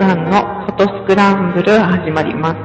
[0.00, 2.56] さんのフォトスクランブル始まります。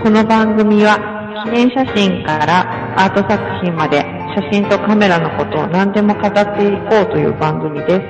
[0.00, 3.98] この番組は記念写真からアート作品まで
[4.36, 8.00] 写真とカメラのことを何でも語っていこうという番組です。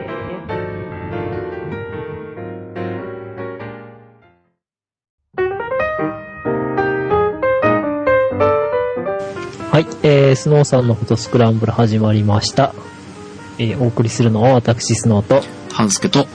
[9.71, 12.75] はい、えー、スノーさんのフォトスクランブル始まりました。
[13.59, 16.27] えー、お送りするのは私、スノーと、半助と、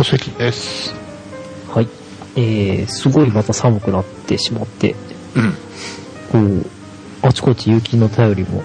[0.00, 0.94] 戸籍です。
[1.68, 1.88] はい、
[2.34, 4.96] えー、すごいまた寒くなってしまって、
[6.32, 6.62] うん。
[6.62, 6.68] こ
[7.22, 8.62] う、あちこち雪の便りも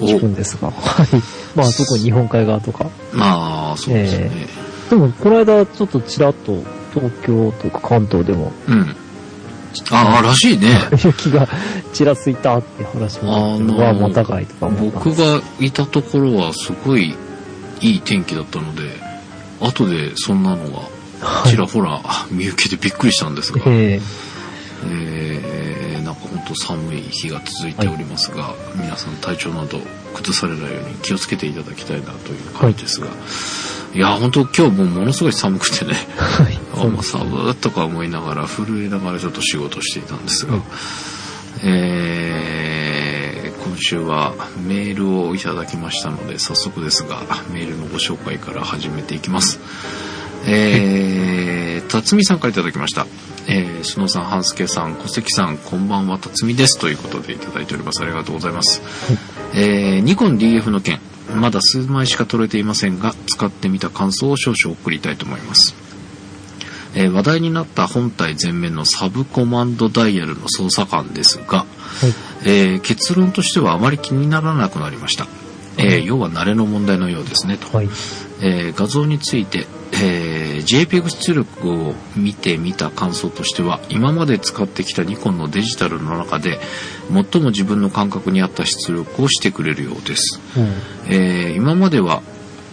[0.00, 1.08] 聞くんですが、 はい。
[1.54, 2.90] まあ、特に日本海側とか。
[3.14, 4.30] まあ、そうですね。
[4.90, 6.62] でも、この間、ちょっとちらっと、
[6.92, 8.96] 東京とか関東でも、うん。
[9.90, 10.78] ああ、らしいね。
[11.02, 11.48] 雪が
[11.94, 17.14] ちらついたって話もあって、あのーわあ、またかいとか僕がいたところはすごい
[17.80, 19.05] いい天気だったので、
[19.60, 20.96] 後でそんなのが
[21.46, 24.00] ちらほら見受けてびっくりしたんですが、ええ。
[24.82, 29.80] ーなんか本当寒い日が続いておりますが、皆さん体調など
[30.14, 33.08] 崩されないように気をつけていただきたいなという感じですが、
[33.94, 36.58] い、や本当今日もものすごい寒くてね、ー、はい。
[36.74, 40.62] あもう寒ーとか思いながら震えながらちょっと仕事していたんですが、うん
[41.64, 43.15] えー
[43.76, 44.34] 今週は
[44.66, 47.20] メールをいただきましたので早速ですが
[47.52, 49.60] メールのご紹介から始めていきます
[50.48, 53.06] えー、辰巳さんからいただきました
[53.48, 56.80] えー、篠さん、半助さん、小関さん、こんばんは、辰巳です。
[56.80, 58.02] ということでいただいております。
[58.02, 58.82] ありがとうございます。
[59.54, 60.98] えー、ニコン DF の件、
[61.32, 65.85] まだ数枚しか取れていませんが、使ってみた感想を少々送りたいと思います。
[66.96, 71.66] えー話題になった本体前面のサブコマンドダイヤルの操作感ですが、
[72.44, 75.26] えー結論としてはあまり気にならなくなりました。
[75.78, 77.76] えー要は慣れの問題のようですねと。
[77.76, 77.88] はい。
[78.40, 86.58] えー画像について、えー JPEG 出力を見てみた感想としては今まで使ってきたニコンのデジタルの中で
[87.12, 91.12] 最も自分の感覚に合った出力をしてくれるようです、うん。
[91.12, 92.22] えー今までは、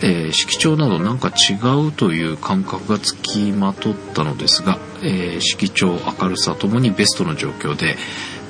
[0.05, 1.53] えー色調などなんか違
[1.87, 7.95] うという感覚がつきまとったのですが、えー色調明るさともにベストの状況で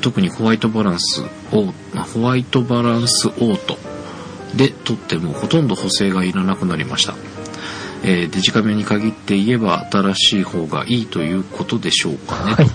[0.02, 1.22] 特にホワイトバランス
[1.52, 3.78] オーホワイトバランスオート
[4.58, 7.14] で撮ってもほとんど補正がいらなくなりました、
[8.04, 12.68] えーデジカメに限って言えば新しい方がいいということでしょうかね、はい。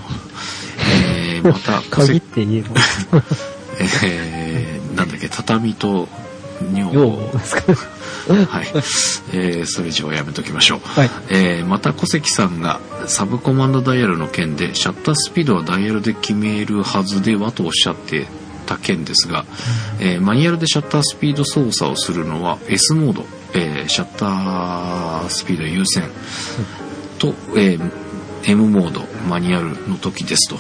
[1.37, 3.23] えーまた 限って言えば、
[4.05, 6.09] えーなんだっけ畳と
[6.63, 7.98] 女よ房うですか。
[8.35, 8.67] はい、
[9.33, 11.11] えーそれ以上はやめときましょう、はい。
[11.31, 18.27] えーまた小関さんがサブコマンドダイヤルの件でシャッタースピードはダイヤルで決めるはずではとおっしゃって
[18.67, 19.45] た件ですが、
[20.01, 23.25] えーマニュアルでシャッタースピード操作をするのは S モード、
[23.55, 26.05] えーシャッタースピード優先
[27.19, 27.91] と、えー
[28.45, 30.57] M モードマニュアルの時ですと、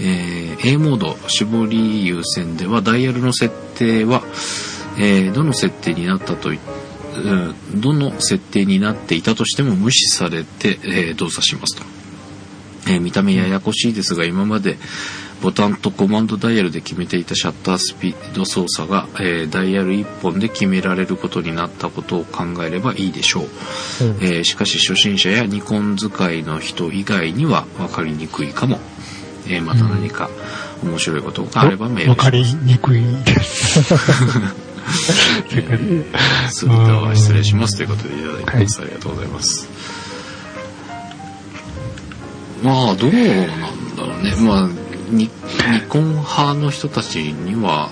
[0.00, 4.22] えー A モード絞り優先ではダイヤルの設定は、
[4.98, 6.75] えーどの設定になったというん
[7.74, 11.82] どの設定になっていたとしても無視されて、えー動作しますと、
[12.88, 14.76] えー見た目ややこしいですが今まで
[15.42, 23.48] ボタンとコマンドダイヤルで決めていたシャッタースピード操作が、えーダイヤル1本で決められることになったことを考えればいいでしょう、うん。
[24.22, 28.78] えーしかし初心者やニコン使いの人以外には分かりにくいかも、
[29.46, 30.30] えーまた何か
[30.82, 33.94] 面白いことがあればメールわかりにくいです。
[36.50, 39.68] それでは失礼しますということでいただいてます、ありがとうございます。
[42.62, 44.34] まあどうなんだろうね。
[44.40, 44.68] まあ
[45.10, 45.30] ニニ
[45.88, 47.90] コン派の人たちには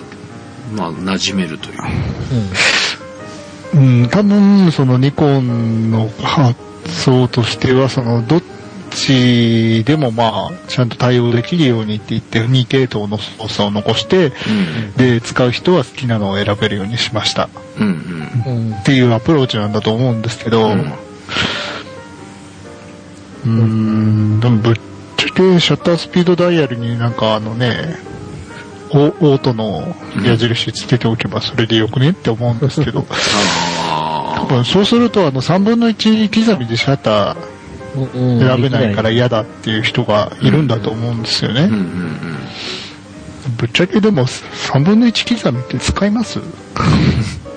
[0.74, 1.78] まあ馴染めるという。
[3.74, 8.42] うん、多分、そのニコンの発想としては、その、どっ
[8.94, 14.32] ちでもまあ、ちゃんと対応できるようにって言って、2系統の操作を残して、
[14.96, 17.48] で、使う人は好きなのを選べるようにしました。
[17.78, 18.68] うんうんうん。
[18.70, 18.74] うん。
[18.74, 20.92] っていうアプローチなんだと思うんですけど、うん。
[23.44, 24.74] うーん、でもぶっ
[25.16, 27.96] ちゃけシャッタースピードダイヤルになんかあのね、
[28.90, 37.53] オオートの矢印つけておけばそれでよくねって思うんですけど、あ多分そうするとあの3分の1刻みでシャッターうん
[37.94, 41.68] 選べないから嫌だっていう人がいるんだと思うんですよね。
[43.58, 46.40] ぶっちゃけでも3分の1刻みって使います？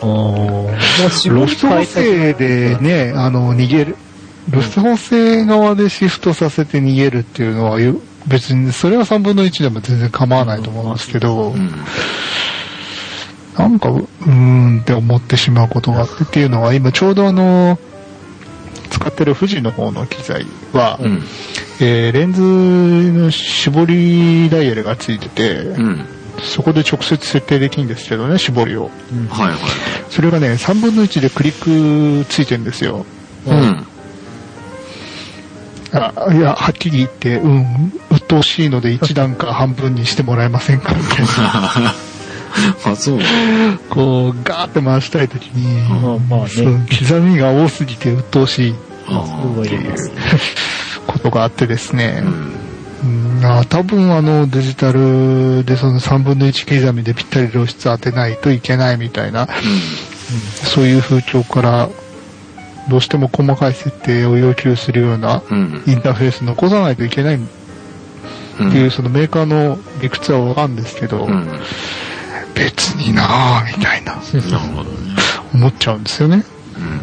[0.02, 3.96] ロス補変えた正でね、あの、逃げる。
[4.50, 7.96] ロス補正側でシフトさせて逃げるっていうのは、よ
[8.28, 11.72] 別に、それは3分の1でも全然構わないと思うんですけど、うん。
[13.58, 17.80] なんか、うーんって思ってしまうことがあってっていうのは、今ちょうどあの、
[18.98, 21.24] 使っってる富士の方の機材は、うん。
[21.80, 26.06] えーレンズの絞りダイヤルがついてて、うん。
[26.42, 28.92] そこで直接設定できるんですけどね、絞りを。
[29.30, 29.58] はいはい。
[30.10, 33.06] それがね、3分の1でクリックついてるんですよ。
[33.48, 33.88] うん。
[35.94, 41.94] あいや、はっきり言って、うん、鬱陶しいので1段か半分にしてもらえませんかみたいな。
[42.86, 43.20] あ、そう。
[43.90, 48.76] こう、ガーって回したいときに、まあまあね刻みが多すぎて鬱陶しい
[49.08, 49.66] まあ、そう。
[51.08, 53.38] ことがあってですねう、ん。
[53.38, 59.48] うん、あ多分あのデジタルでその3分の1刻みでぴったり露出当てないといけないみたいな、
[60.74, 61.90] そういう風潮から、
[62.90, 65.84] どうしても細かい設定を要求するようなうん。
[65.86, 67.40] インターフェース残さないといけないっ
[68.60, 68.72] うん。
[68.72, 71.48] ていうそのメーカーの理屈はわかるんですけど、うん。
[72.56, 75.16] 別になぁ、みたいな、なるほどね。
[75.54, 76.44] 思っちゃうんですよね。
[76.78, 77.02] うん。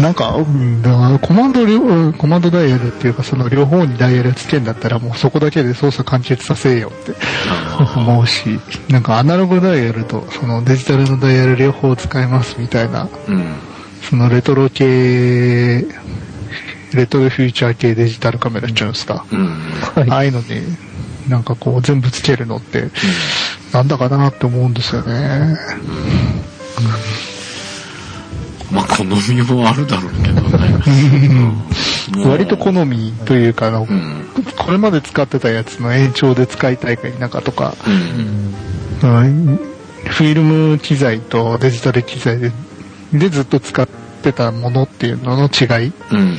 [0.00, 7.14] なんか、うん、だからコマンド両、うんコマンドダイヤルっていうか、その両方にダイヤルつけんだったら、もうそこだけで操作完結させよって
[7.48, 13.54] あ思うし、なんかアナログダイヤルとそのデジタルのダイヤル両方使えますみたいな、ーうん。
[14.02, 15.86] そのレトロ系、
[16.94, 19.24] レトロフューチャー系デジタルカメラっていうんですか。
[19.30, 19.46] うん。
[19.94, 20.46] はいああいうのに、
[21.28, 22.90] なんかこう全部つけるのって、
[23.72, 25.56] なんだかなって思うんですよね。
[28.70, 30.80] まあ、好みもあるだろうけどね。
[32.14, 34.24] う ん割と好みというか、あのうん。
[34.56, 39.10] これまで使ってたやつの延長で使いたいか否かとか、うん。
[39.10, 39.60] うん
[40.06, 42.52] フィルム機材とデジタル機材で
[43.12, 43.86] でずっと使っ
[44.22, 45.92] てたものっていうのの違い。
[46.10, 46.36] うん。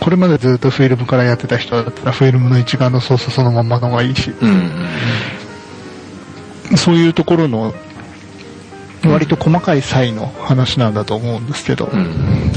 [0.00, 4.72] これまでずっとフィルムからやってた人だったらフィルムの一側の操作そのままの方がいいし、うん。
[6.70, 6.76] うん。
[6.76, 7.74] そういうところの
[9.04, 12.52] 割と細かい差異の話なんだと思うんですけど、うん。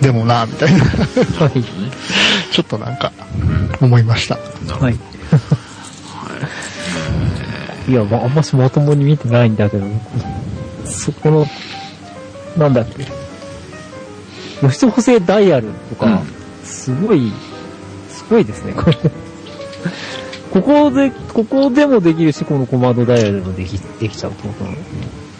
[0.00, 1.62] でもな、みたいな、はい。
[2.52, 3.12] ちょっとなんか
[3.80, 4.38] 思いました。
[4.80, 4.98] はい。
[7.90, 9.86] いや、まあ、あんましまともに見てないんだけど、
[10.84, 11.46] そこの、
[12.56, 13.06] なんだっけ、
[14.60, 16.38] 露出補正ダイヤルとか、うん
[16.68, 17.32] すごい、
[18.08, 18.96] すごいですね、これ。
[20.52, 24.76] ここで、ここでもできるし、このコマンドダイヤルでもでき、できちゃうってことなの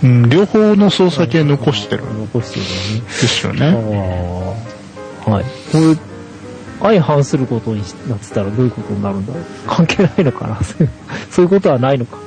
[0.02, 2.66] うん、両方の操作系残してるん残してる
[3.04, 4.54] ですよのね。
[5.26, 5.44] はい。
[5.44, 5.96] これ、
[6.80, 10.60] 相反することになってたらどういうことになるんだろう関係ないのかな
[11.30, 12.18] そういうことはないのか。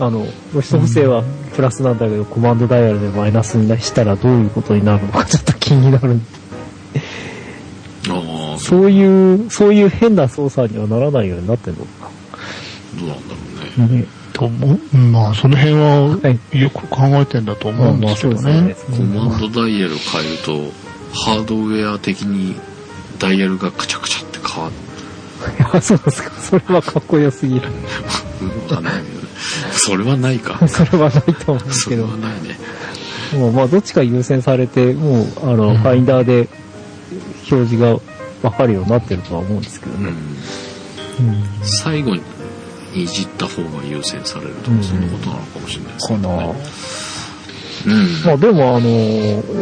[0.00, 1.24] あの、露出補正は
[1.56, 6.20] プラスなんだけど、コマンドダイヤルでマイナスにしたらどういうことになるのか ちょっと気になる。
[8.58, 12.10] そういう、そういう変な操作にはならないようになってんのか。
[12.98, 13.34] どうなんだ
[13.78, 13.98] ろうね。
[14.00, 14.06] ね、
[14.38, 18.76] と思ううんまあ、その辺ははいよく考えてんだと思うんですけどね。
[18.96, 20.52] コマンドダイヤル変えると、
[21.12, 22.54] ハードウェア的に
[23.18, 24.76] ダイヤルがカチャカチャって変わる。
[25.58, 26.30] いや、そうですか。
[26.40, 27.66] それはかっこよすぎる。
[27.66, 29.28] わかんないけどね。
[29.72, 30.60] それはないか。
[30.68, 32.08] それはないと思うんですそれけど。
[32.08, 32.58] はないね。
[33.34, 36.48] もう、まあ、どっちか優先されて、もう、あの、ファインダーで
[37.50, 37.98] 表示が
[38.42, 40.12] わかるようになってるとは思うんですけどね。
[41.20, 41.28] うん。
[41.28, 41.44] うん。
[41.62, 42.22] 最後に
[43.02, 46.18] いじった方が優先されるとか、そんなことなのかもしれないですね。
[47.86, 48.22] うん。
[48.24, 48.88] まあ、でも、あの、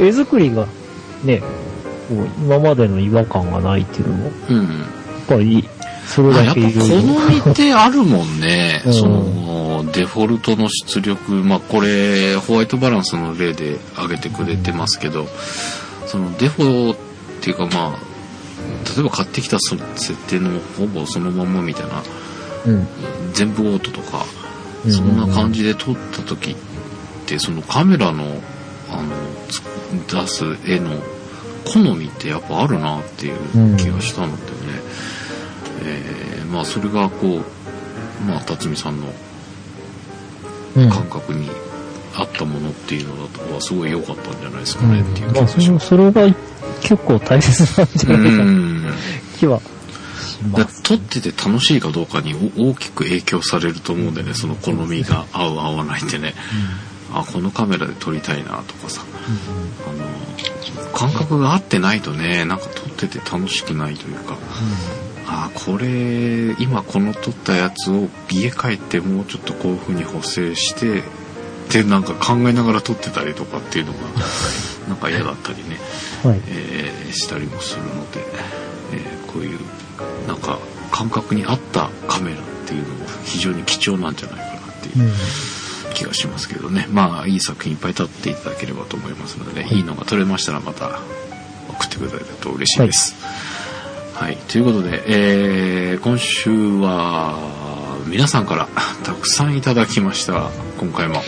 [0.01, 0.67] 絵作りが、
[1.25, 1.43] ね、
[2.39, 4.65] 今までの違和感がないっていうのも、やうん。
[4.65, 4.67] っ
[5.29, 5.69] ぱり、
[6.07, 8.83] それまあやっぱだけいろいろ好みってあるもんね。
[8.87, 11.33] うんその、デフォルトの出力。
[11.33, 15.27] まあこれ、ホワイトバランスの例で挙げてくれてますけど、
[16.07, 16.97] そのデフォっ
[17.41, 17.99] ていうかまあ、
[18.95, 22.03] 例えば買ってきたそ設定のほぼそのままみたいな、うん。
[23.33, 24.25] 全部オートとか、
[24.85, 26.55] うんそんな感じで撮った時っ
[27.27, 28.41] て、そのカメラの、
[28.89, 29.13] あの、
[29.49, 29.61] つ
[30.09, 30.91] 出す絵の
[31.65, 34.57] 好みってやっぱあるなっていう気がしたのでね。
[35.85, 39.13] えーまあそれがこう、まあ辰巳さんの
[40.77, 40.91] うん。
[40.91, 41.49] 感覚に
[42.15, 45.87] 合ったものっていうのだとはすごい良かったんじゃないですかねっていう気まあ、それがします。
[45.89, 46.23] それが
[46.81, 48.85] 結構大切なんじゃうないかな、ん。
[49.39, 49.61] 気は
[50.83, 56.35] 撮ってて楽しいかどうかにお大きく影響されると思うんだよね、その好みが合う合わないってね。
[57.13, 59.03] あ、このカメラで撮りたいなとかさ。
[59.87, 64.37] あの、感覚が合ってないとね、なんか撮ってて楽しくないというか、
[65.27, 71.03] あ、これ、今この撮ったやつを家帰ってもうちょっとこういう風に補正して、
[71.71, 73.99] で、なんか考えながら撮ってたりとかっていうのが、
[74.89, 75.81] なんか嫌だったりね。
[76.23, 76.41] はい。
[76.49, 78.27] えーしたりもするので、
[78.93, 79.59] えーこういう
[80.27, 80.59] なんか
[80.91, 85.13] 感覚に合ったカメラっていうのも非常に貴重なんじゃないかなっていううん。
[85.95, 86.87] 気がしますけどね。
[86.91, 91.01] まあ、いい作品いっぱい撮っていただければと思いますので、いいのが撮れましたらまた
[91.71, 93.15] 送ってくれると嬉しいです。
[94.15, 94.37] はい。
[94.37, 97.39] ということで、えー、今週は、
[98.07, 98.69] 皆さんから
[99.05, 100.51] たくさんいただきました。
[100.79, 101.23] 今回も。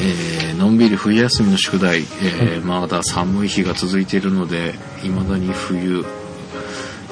[0.00, 6.04] えーのんびり冬休みの宿題、えーまだ寒い日が続いているので、未だに冬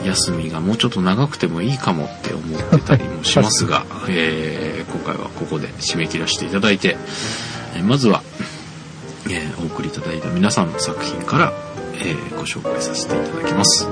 [0.05, 6.97] 休みがもうちょっと長くてもいいかもって思ってたりもしますが、 えー今回はここで締め切らせていただいて、
[7.77, 8.23] えーまずは、
[9.29, 11.53] えーお送りいただいた皆さんの作品から、
[11.95, 13.89] えーご紹介させていただきます。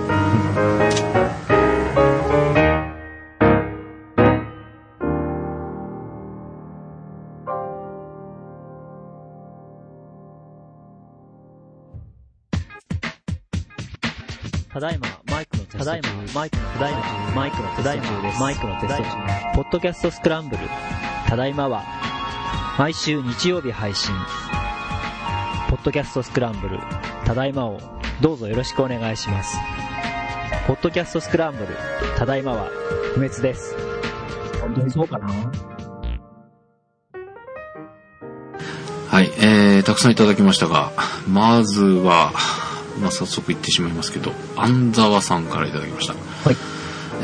[16.34, 18.40] マイクの、ただいま、マイクのテスト中です。
[18.40, 19.16] マイクのテスト中。
[19.54, 20.62] ポッドキャストスクランブル。
[21.28, 21.84] ただいまは、
[22.78, 24.14] 毎週日曜日配信。
[25.68, 26.78] ポッドキャストスクランブル。
[27.26, 27.78] ただいまを、
[28.22, 29.58] どうぞよろしくお願いします。
[30.66, 31.76] ポッドキャストスクランブル。
[32.16, 32.70] ただいまは、
[33.14, 33.76] 不滅です。
[34.62, 35.28] 本当にそうかな
[39.08, 40.92] はい、えー、たくさんいただきましたが、
[41.28, 42.32] まずは、
[43.00, 46.14] まあ、早速言ってしまいますけど、安沢さんからいただきました。
[46.14, 46.56] はい。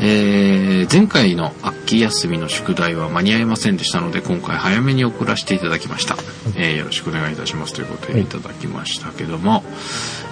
[0.01, 6.15] えー、前回の秋休みの宿題は間に合いませんでしたので、今回早めに送らせていただきました。
[6.55, 9.63] えー、よろしくお願いいたしますということでいただきましたけども、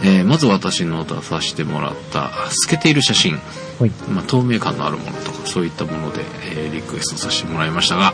[0.03, 3.39] えー、まず私の出させてもらった透けている写真、
[3.79, 3.89] はい。
[4.10, 6.24] まあ、透明感のあるものとかそういったもので、
[6.56, 8.13] えーリクエストさせてもらいましたが、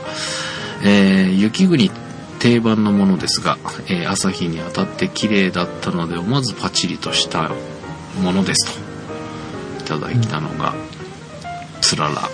[0.83, 1.91] えー雪国
[2.43, 3.57] 定番のものですが、
[3.87, 7.49] えー朝日に当たって綺麗だったので思わずパチリとした
[8.21, 8.77] ものです
[9.79, 9.85] と。
[9.85, 10.75] いただいたのが、
[11.79, 12.29] つらら。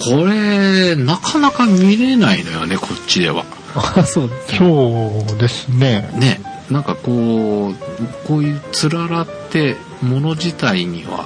[0.00, 3.44] これなかなか見れないのよねこっちでは。
[3.76, 4.56] あ、そうです。
[4.56, 6.10] そうですね。
[6.14, 6.40] ね。
[6.68, 7.74] なんかこう
[8.26, 11.24] こういうつららってもの自体には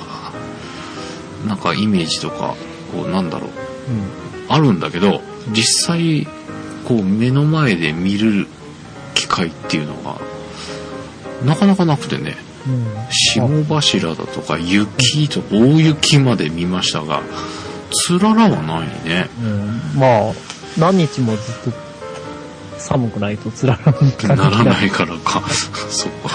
[1.49, 2.57] なんかイメージとか
[2.93, 3.51] こうなんだろう。
[4.51, 5.23] あるんだけど
[5.53, 6.29] 実際
[6.87, 8.47] こう目の前で見る
[9.15, 10.21] 機会っていうのが
[11.45, 12.37] なかなかなくてね。
[12.67, 12.75] うん。
[12.75, 12.93] うん。
[13.11, 17.23] 霜柱だとか雪と大雪まで見ましたが
[17.93, 19.29] つららはないね。
[19.41, 20.33] うん、まあ、
[20.79, 21.93] 何日もずっと
[22.79, 25.43] 寒くないとつららん感ならじないからか。
[25.91, 26.31] そっか。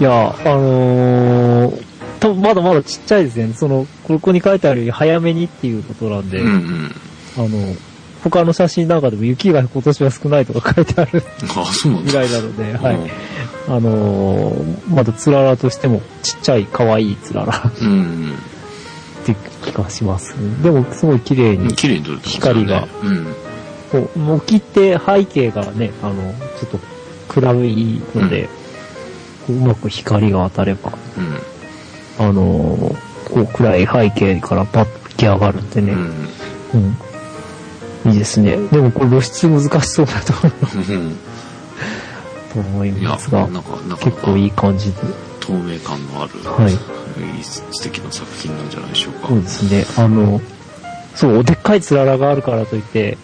[0.00, 1.82] いや、あのー、
[2.20, 3.52] 多分まだまだちっちゃいですね。
[3.54, 6.94] その、ここに書いてあるように早めにっていうことなんで、うんうん。
[7.36, 7.76] あの、
[8.30, 11.22] 他の写真なんかでも雪が今年は少ないとか書いてある。
[12.04, 12.96] ぐらいなので、はい。
[12.96, 13.76] うん。
[13.76, 17.72] あのー、まだつららとしてもちっちゃい可愛いつらら。
[17.80, 18.34] うん。
[19.22, 20.34] って気がします。
[20.62, 22.88] でもすごい綺麗うんに、綺麗に撮れて光が。
[23.02, 23.26] うん。
[23.90, 26.14] こう、軒って背景がね、あの、
[26.60, 26.78] ちょっと
[27.28, 28.48] 暗いので、
[29.46, 30.92] こううまく光が当たれば、
[32.18, 32.26] うん。
[32.28, 36.00] あのーこう暗い背景からパッと浮き上がるんでね、うん。
[36.74, 36.96] うん。
[38.12, 38.56] いいですね。
[38.68, 40.32] でもこれ露出難しそうだと
[42.54, 43.48] 思 いますが
[43.98, 44.98] 結構かいい感じで。
[45.40, 46.72] 透明感のある、はい。
[47.44, 49.28] 素敵な作品なんじゃないでしょうか。
[49.28, 50.04] そうですね。
[50.04, 50.40] あの、
[51.14, 53.16] そう、でっかいつららがあるからといって、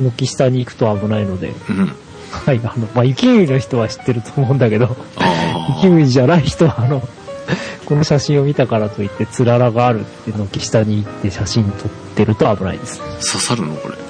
[0.00, 1.92] 軒下に行くと危ないので、うん。
[2.30, 7.06] はい、あの、まあ、雪国の人は知ってると思うんだけど、あ雪国じゃない人は、あの、
[7.84, 13.00] この写真を見たからといって、つららがあるって軒下に行って写真撮ってると危ないです。
[13.02, 14.07] あ刺さるのこれ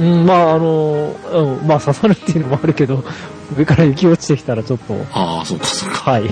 [0.00, 3.04] うん、まああの、うん、まあ刺さるっていうのもあるけど、
[3.56, 6.22] 上から雪落ちてきたらちょっと、ああそうかそうかはい、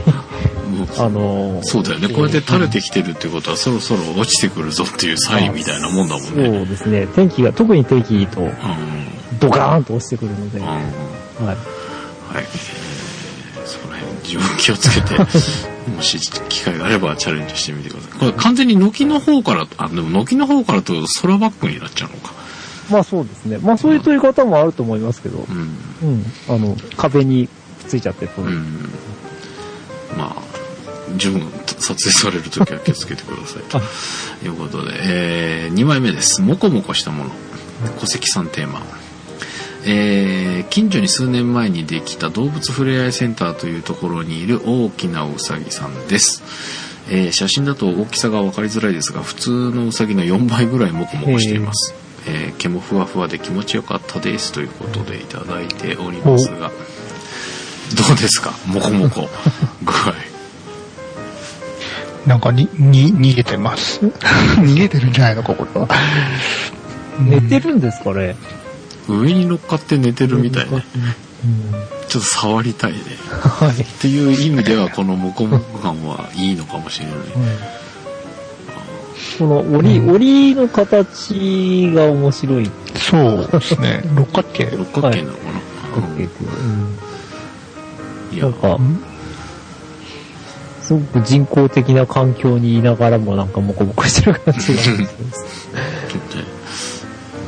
[0.98, 2.08] あの、そうだよね。
[2.08, 6.64] こうやって垂れてきてるってことは、そろそろ落ちてくるぞっていうサインみたいなもんだもんそうね。
[6.64, 8.50] ですね、天気が、特に天気いいと、うん。
[9.38, 10.66] ドカーンと落ちてくるので、うん。
[10.66, 10.76] はい。
[10.76, 11.56] はい。
[12.36, 12.90] えー
[13.70, 15.16] そこら辺自分気をつけて、
[15.94, 18.18] もし機会があればチャレンジしてみてください。
[18.18, 22.39] これ完全に軒の方から、あ、でも軒の方からと空バックになっちゃうのか。
[22.90, 23.58] まあそうですね。
[23.58, 26.08] まあそういう撮り方もあると思いますけど、うん。
[26.08, 26.24] うん。
[26.48, 27.54] あの、壁にくっ
[27.88, 28.26] ついちゃって。
[28.26, 28.88] うん。
[30.16, 30.42] まあ、
[31.16, 33.82] 十分撮影されるときは気をつけてくださいとあ
[34.44, 36.42] いうことで、えー、2枚目です。
[36.42, 37.30] もこもこしたもの。
[37.98, 38.82] 小関さんテーマ。
[39.86, 46.42] えー近所に数年前にできた動物ふれあいセンターというところにいる大きなうさぎさんです。
[47.10, 51.94] えー写真だと大きさが分かりづらいですが普通のうさぎの4倍ぐらいモコモコしています、
[52.32, 58.52] えー毛もふわふわで気持ちよかったですということでいただいておりますがどうですか？
[58.66, 59.28] モコモコ
[59.82, 60.14] 具合
[62.26, 64.00] なんかに、に、逃げてます？
[64.60, 65.42] 逃げてるんじゃないの？
[65.42, 65.88] か、これは。
[67.18, 68.36] 寝てるんですかね
[69.08, 70.84] 上に乗っかって寝てるみたいね。
[71.44, 71.72] うん。
[72.08, 72.98] ちょっと触りたいね。
[73.28, 73.80] はい。
[73.82, 77.16] っていう意味では、このモコモコ感はいいのかもしれない。
[79.40, 82.70] この折り、折りの形が面白い。
[82.94, 84.02] そうですね。
[84.14, 84.70] 六角形。
[84.76, 85.44] 六角形なのか
[86.02, 88.78] な、結構うんいやなん、か、
[90.82, 95.08] すごく人工的な環境にいながらもなんかモコモコしてる感じがします。
[96.10, 96.44] ちょっとね、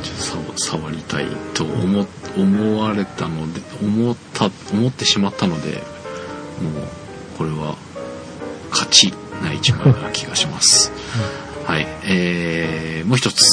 [0.01, 5.83] ちょっと触触りたいと思、思われたので、思った、思ってしまったので、もう、
[7.37, 7.75] これは、
[8.71, 10.91] 勝ちな一枚な気がします。
[11.65, 11.87] はい。
[12.05, 13.43] えー、もう一つ、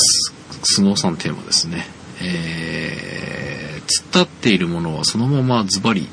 [0.63, 1.87] スノーさんテーマですね。
[2.23, 6.09] えー、突っ立っているものはそのままズバリ、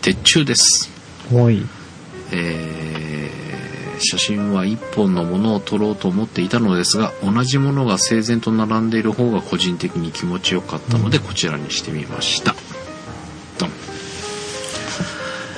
[0.00, 0.90] 鉄柱です。
[1.32, 1.62] はい。
[2.32, 3.12] えー
[4.04, 12.54] 写真は一本のものを撮ろうと思っていたのですが同じものが整然と並んでいる方が個人的に気持ちよかったので、こちらにしてみました
[13.58, 13.70] ドン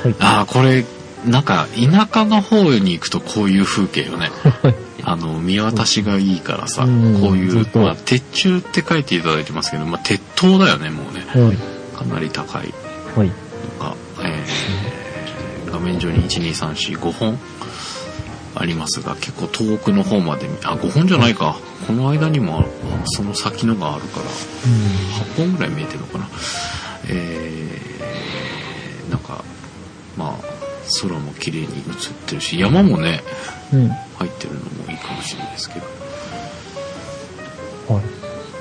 [0.02, 0.14] はい。
[0.20, 0.84] ああこれ
[1.24, 4.30] なんか田舎の方に行くとこういう風景よね
[5.06, 11.20] あの見渡しがいいからさ、うんこういう、まあ、鉄柱って書いていただいてますけど、まあ、鉄塔だよねもうね。
[11.28, 11.96] はい。
[11.96, 12.72] かなり高い。
[13.16, 13.28] はい。
[13.28, 13.34] の
[13.80, 17.36] が、えー画面上に12345本
[18.54, 21.56] ありますが結構遠くの方まで見あ5本じゃないか。
[21.88, 22.64] この間にもあ
[23.06, 26.28] その先のがあるから8本ぐらい見えてるのかな。
[27.08, 29.44] えーなんか
[30.16, 30.53] まあ
[31.02, 31.72] 空も綺麗に映っ
[32.26, 33.20] てるし山もね
[33.72, 33.80] うん。
[33.80, 33.88] うん。
[33.88, 35.86] 入ってるのもいいかもしれないですけど
[37.94, 38.04] はい。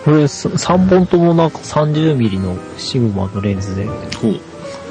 [0.04, 3.88] これ、3本ともなんか30ミリのシグマのレンズで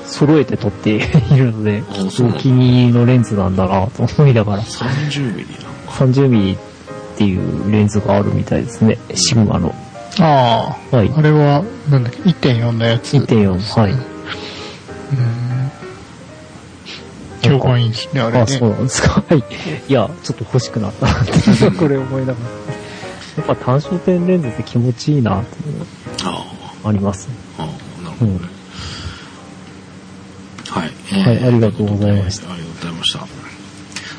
[0.06, 1.00] 揃えて撮ってい
[1.36, 6.56] るので、お気に入りのレンズなんだなと思いながら、30ミリなのか30ミリっ
[7.18, 8.98] ていうレンズがあるみたいですね。
[9.14, 9.74] シグマの。
[10.18, 11.12] ああ、はい。
[11.14, 13.14] あれは、なんだっけ、1.4のやつ。
[13.14, 13.80] 1.4。
[13.80, 13.92] はい。
[13.92, 15.41] うん
[17.42, 18.40] 評判いいですね、あれね。
[18.42, 19.24] あ、そうなんですか。
[19.28, 19.38] はい。
[19.88, 22.82] いや、ちょっと欲しくなったなって、 これ思いながら。
[23.36, 25.86] やっぱ単焦点レンズって気持ちいいなっていうの
[26.24, 26.44] あ
[26.84, 27.34] がありますね。
[27.58, 28.38] あああなるほどね、
[30.68, 33.18] はい、えーはいありがとうございましたありがとうございました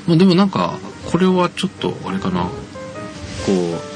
[0.07, 0.79] まあでもなんか
[1.11, 2.49] これはちょっとあれかなこ
[3.51, 3.93] う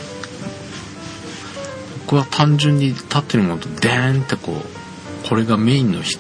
[2.06, 6.18] 僕は単純に立ってるものとデーンってこうこれがメインのひ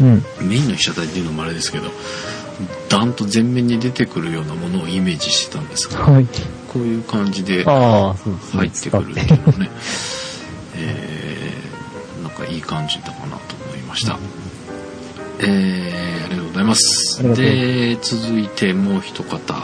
[0.00, 0.24] うん。
[0.48, 1.90] メインの被写体っていうのもあれですけど
[2.88, 6.26] ダンと前面に出てくるようなものをイメージしてたんですがはい。
[6.72, 7.64] こういう感じで。
[7.64, 8.14] 入
[8.68, 9.70] ってくるっていうのはね、
[10.76, 14.18] えー、なんかいい感じだかなと思いました。
[15.38, 19.54] えー、ありがとうございますで、続いてもう一方、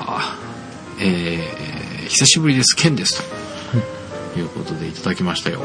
[1.01, 3.23] えー、久しぶりです、ケンです
[4.35, 5.62] ということでいただきましたよ。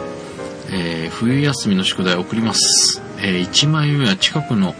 [0.69, 3.01] えー、冬休みの宿題を送ります。
[3.19, 4.75] えー、1枚目は近くの、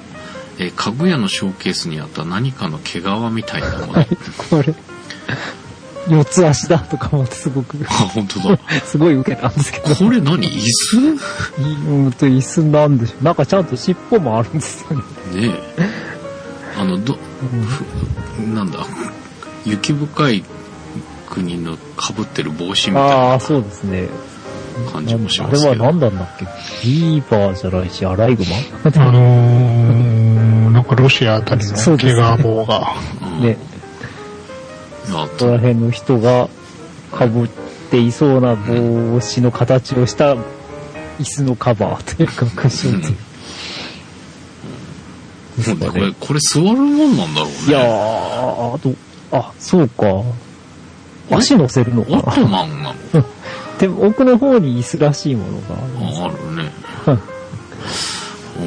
[0.60, 3.93] えー家具屋のショーケースにあった何かの毛皮みたいなもの。
[3.93, 4.08] はい。
[4.50, 4.73] これ、
[6.10, 8.60] 四つ足だとか思ってすごく、あ、本当だ。
[8.86, 9.95] すごい受けたんですけど。
[9.95, 10.38] これ何？
[10.47, 10.97] 椅子？
[10.97, 13.23] いうんと椅子なんでしょう。
[13.23, 15.04] なんかちゃんと尻尾もあるんですよね。
[15.50, 15.89] ねえ。
[16.80, 17.17] あの、ど、
[18.38, 18.86] ふなんだ、
[19.65, 20.43] 雪深い
[21.30, 24.08] 国の被ってる帽子みたいあなあ、そうですね。
[24.92, 25.84] 感じもしまあれはすけど。
[25.86, 26.46] 何なんだっけ？
[26.86, 28.56] ビーバーじゃないし、アライグマ？
[29.04, 32.94] あのー、なんかロシアあたりの毛皮棒が。
[33.22, 33.58] う んね、
[35.10, 36.50] あここら辺の人が
[37.18, 37.30] 被っ
[37.92, 40.44] ていそうな帽子の形をした椅
[41.24, 43.18] 子のカバーというか、クッションというね。
[45.90, 46.74] これ、これ座るも
[47.08, 47.54] んなんだろうね。
[47.68, 48.94] いやー、あと、
[49.32, 50.06] あ、そうか。
[51.32, 53.24] 足乗せるのオッかなトマンなの？
[53.80, 56.72] でも奥の方に椅子らしいものがあるんですああるね。
[58.58, 58.60] う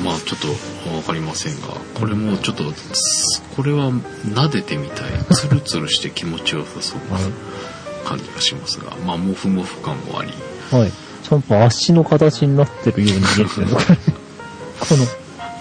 [0.00, 5.12] ん、まあちょっとわかりませんが、これもちょっと、つこれは撫でてみたい。
[5.32, 7.18] ツルツルして気持ちよさそうな
[8.04, 10.32] 感じがしますが、まあモフモフ感もあり。
[10.72, 10.92] はい。
[11.22, 14.96] ちゃんと足の形になってるように見えてるの こ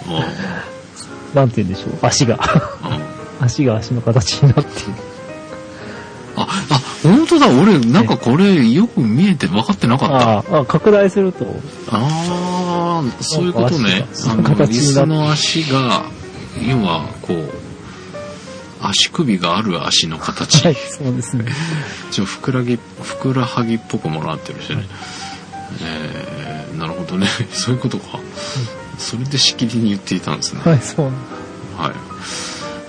[0.10, 0.26] の、あ
[1.36, 2.00] なんて言うんでしょう。
[2.02, 2.40] 足が。
[2.42, 3.16] あうん
[3.46, 4.94] 足が足の形になっている。
[7.40, 10.16] 当だ、俺、なんかこれ、よく見えて分かってなかった。
[10.16, 11.46] あああ、拡大すると、
[11.90, 14.06] あー、そういうことね。
[14.28, 16.06] あの、椅子の足が、
[16.68, 17.52] 要は、こう、
[18.82, 20.64] 足首がある足の形。
[20.64, 21.46] はい、そうですね。
[22.12, 24.86] ちょ、ふくらぎ、ふくらはぎっぽくもなってるしね。
[25.82, 27.28] えー、なるほどね。
[27.52, 28.20] そういうことか。
[28.98, 30.62] それでしきりに言っていたんですね。
[30.64, 31.06] はい、そう。
[31.78, 31.92] はい。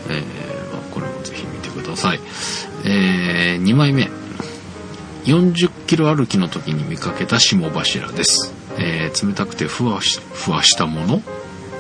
[0.09, 2.21] えー、まあこれもぜひ見てください。
[2.85, 4.09] えー、2枚目。
[5.27, 8.55] 40キロ歩きの時に見かけた霜柱です。
[8.79, 11.23] えー冷たくてふわしふわしたもの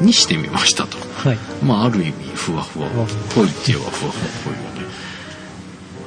[0.00, 0.96] にしてみましたと。
[1.28, 1.38] はい。
[1.64, 2.90] まあ、ある意味、ふわふわっ
[3.34, 4.92] ぽいって言えばふわふわっぽいよね。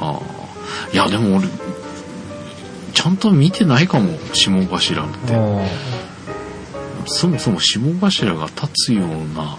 [0.02, 0.94] ああ。
[0.94, 1.48] いや、でも俺、
[2.94, 5.36] ちゃんと見てないかも、霜柱って。
[5.36, 5.66] あ
[7.06, 9.58] そもそも霜柱が立つような、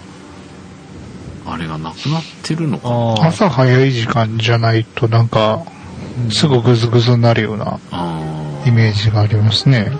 [1.45, 2.89] あれがなくなってるのか
[3.21, 3.27] な。
[3.27, 5.63] 朝早い時間じゃないとなんか、
[6.31, 9.91] すぐグズグズになるようなあイメージがありますね。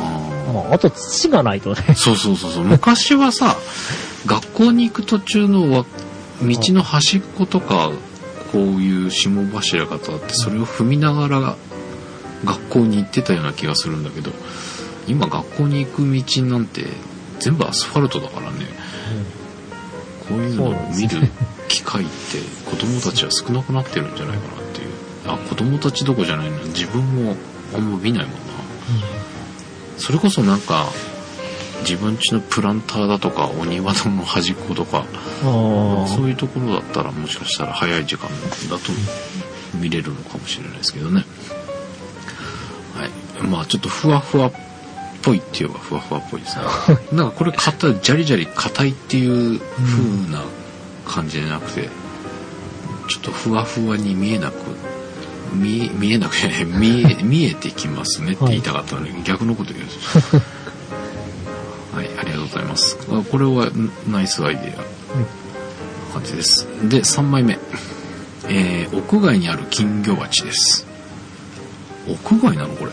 [0.00, 0.74] ああ。
[0.74, 1.84] あと土がないとね。
[1.88, 2.64] あそうそうそうそう。
[2.64, 3.56] 昔はさ、
[4.26, 5.84] 学校に行く途中のわ
[6.42, 7.90] 道の端っことか、
[8.52, 11.56] こういう霜柱が立って、それを踏みながら
[12.44, 14.32] 学校に行ってたような気がするんだけど、
[15.06, 16.86] 今学校に行く道なんて
[17.38, 18.66] 全部アスファルトだからね。
[20.28, 21.28] こういうのを見る
[21.68, 22.10] 機会って
[22.70, 24.61] 子供たちは少なくなってるんじゃないかな。
[25.26, 26.58] あ、子供たちどこじゃないな。
[26.66, 27.36] 自分も
[27.74, 28.38] あんま見ないもんな。
[29.98, 30.88] それこそなんか、
[31.82, 35.04] 自分家のプランターだとか、お庭の端っことか。
[35.42, 38.28] そういうところだったらもしかしたら早い時間
[38.70, 38.92] だと
[39.74, 41.24] 見れるのかもしれないですけどね。
[42.96, 43.46] はい。
[43.46, 44.52] まあちょっとふわふわっ
[45.22, 46.64] ぽいって言えばふわふわっぽいですね。
[47.12, 50.42] なんかこれ硬い、ジャリジャリ硬いっていう風な
[51.06, 51.88] 感じじゃなくて、
[53.08, 54.54] ちょっとふわふわに見えなく、
[55.52, 59.98] 見え、見えなくて、 見え、 見えてきますねって言いたかったのに、逆のこと言うんです。
[61.94, 62.98] はい、ありがとうございます。
[63.10, 63.70] あこれは
[64.08, 66.14] ナイスアイデア。
[66.14, 66.66] 感じです。
[66.84, 67.58] で、3枚目。
[68.48, 70.86] えー、屋外にある金魚鉢です。
[72.08, 72.92] 屋外なのこれ。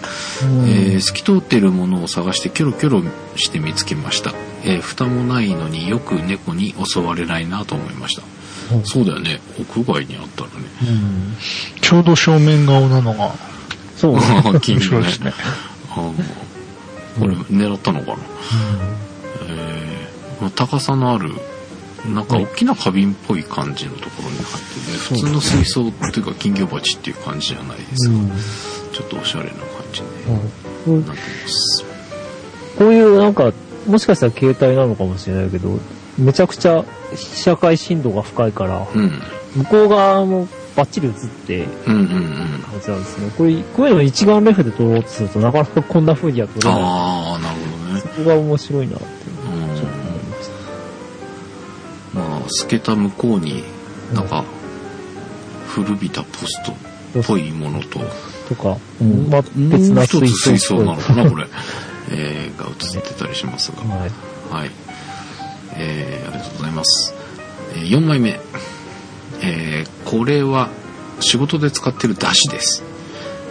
[0.68, 3.04] えー透き通っているものを探してキョロキョロ
[3.36, 4.34] して見つけました。
[4.64, 8.22] えー蓋もないのによく猫に襲われないなと思いました。
[8.72, 9.40] うんそうだよね。
[9.60, 10.54] 屋外にあったらね。
[10.84, 11.36] うん。
[11.82, 13.34] ちょうど正面顔なのが
[13.96, 14.20] そう。
[14.62, 15.34] 金魚ねね。
[17.20, 18.18] これ狙ったのかな。
[19.48, 21.34] えーまあ高さのある、
[22.08, 28.32] なんか大きな花瓶っぽい感じのところに入ってて、普通の水槽っていうか金魚鉢っていう感じじゃないですが、うん。
[28.94, 29.60] ちょっとおしゃれな感
[29.92, 30.08] じに
[30.88, 31.84] うんなってます。
[32.78, 33.52] こういうなんか、
[33.86, 35.78] もしかしたら携帯なのかもしれないけど、
[36.20, 39.22] めちゃくちゃ社会深度が深いから、うん。
[39.56, 41.14] 向こう側もバッチリ映っ
[41.48, 42.06] てうんうんうん。
[42.62, 43.32] 感じなんですね。
[43.38, 46.82] これ、こういうの一眼レフで撮ろうとするとなかなかこんな風には撮れない。
[46.82, 48.08] ああ、なるほどねそ。
[48.08, 50.50] こが面白いなって、うんちょっと思いまし
[52.14, 53.64] まあ、透けた向こうに、
[54.14, 54.44] なんか、
[55.68, 56.72] 古びたポスト
[57.20, 58.06] っぽいものと、た。
[58.50, 61.48] とか、うん、まあ、別もう一つな水槽水槽なのかな、これ。
[62.12, 63.84] えー、が映ってたりしますが。
[63.84, 64.12] はい。
[64.52, 64.72] はい。
[65.80, 67.14] えー、ありがとうございます。
[67.76, 68.40] えー、4枚目。
[69.42, 70.70] えー、これは
[71.22, 72.84] 仕事で使ってる出汁です。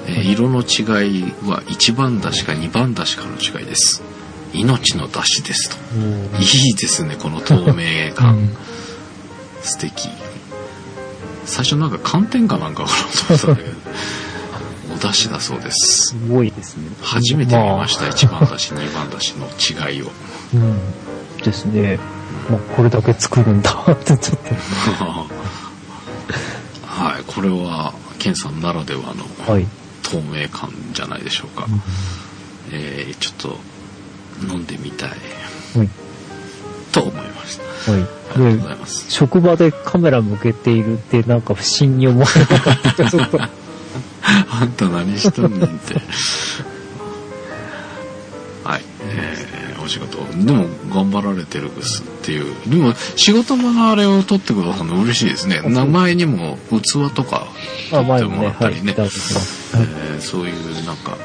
[0.06, 0.82] えー色の違
[1.20, 4.02] いは1番出汁か2番出汁かの違いです。
[4.54, 5.76] 命の出汁ですと。
[5.96, 6.02] うん
[6.40, 8.48] いいですね、この透明感。
[9.62, 10.08] 素敵。
[11.44, 13.76] 最初なんか寒天かなんかかなと思ったんだけど、
[14.94, 16.16] お出汁だそうですす。
[16.28, 16.90] ごいですね。
[17.02, 20.12] 初めて見ました、あ1番出汁、2番出汁の違いを。
[20.54, 20.78] うん。
[21.42, 21.98] ですね。
[22.50, 24.38] まあ、これだけ作るんだってちょっ
[26.82, 29.52] はい、これは、ケンさんならではのと。
[29.52, 29.66] はい。
[30.02, 31.66] 透明感じゃないでしょうか。
[32.72, 33.58] えー、ちょっと、
[34.52, 35.88] 飲んでみたい、はい。
[36.92, 37.92] と思いました。
[37.92, 38.00] はい。
[38.02, 39.06] ありがとうごでざいます。
[39.10, 43.10] 職場でカメラ向けているってなんか不審に思われなかった。
[43.10, 43.40] ちょっと。
[44.50, 46.00] あんた何しとんねんって。
[49.88, 50.18] お仕事。
[50.44, 52.54] でも、頑張られてるですっていう。
[52.68, 55.62] でも、仕事場のあれを撮ってくださるの嬉しいですね。
[55.64, 57.46] 名前にも器とか
[57.90, 58.44] 撮あ、っても。
[58.44, 58.92] らったりね。
[58.92, 61.16] いただきますはいえーそういうなんか、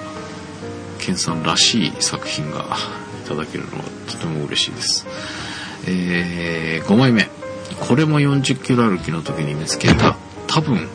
[0.99, 2.77] ケンさんらしい作品が
[3.25, 5.05] いただけるのがとても嬉しいです。
[5.87, 7.27] えー、5枚目。
[7.81, 10.15] これも40キロ歩きの時に見つけた、
[10.47, 10.87] 多分、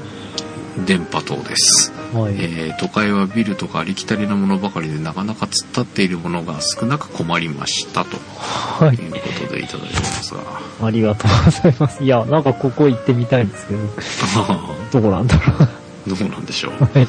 [0.86, 1.92] 電波塔です。
[2.12, 2.34] はい。
[2.38, 10.40] えー都会はビルとかありきたりなものばかりでなかなか突っ立っているものが少なく困りましたとはいいうことでいただいてますが。
[10.86, 12.04] ありがとうございます。
[12.04, 13.80] いや、なんかここ行ってみたいんですけど、
[14.92, 15.66] どこなんだろ
[16.06, 16.16] う。
[16.16, 16.72] どうなんでしょう。
[16.84, 17.08] はい。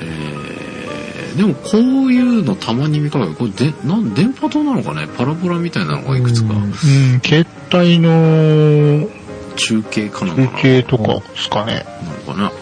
[0.00, 0.62] えー
[1.36, 3.32] でもこういうのたまに見かける。
[3.32, 5.08] これで、なん、電波塔なのかね？
[5.16, 6.52] パラボラみたいなのがいくつか。
[6.52, 9.08] うんうん、携帯の
[9.56, 11.86] 中継かなんかな中継とかですかね。
[12.26, 12.52] なのかな。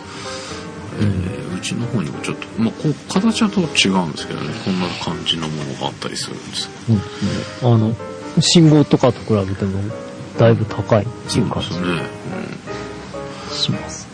[1.60, 6.68] ちの方にもちょっと、まあ、こう、形はと違うんですけどね、こんな感じのものがあったりするんです。
[6.86, 7.72] そうですね。
[7.72, 7.94] あの、
[8.40, 9.82] 信号とかと比べても、
[10.38, 12.20] だいぶ高いっていう感じそうですね。
[13.52, 14.08] します。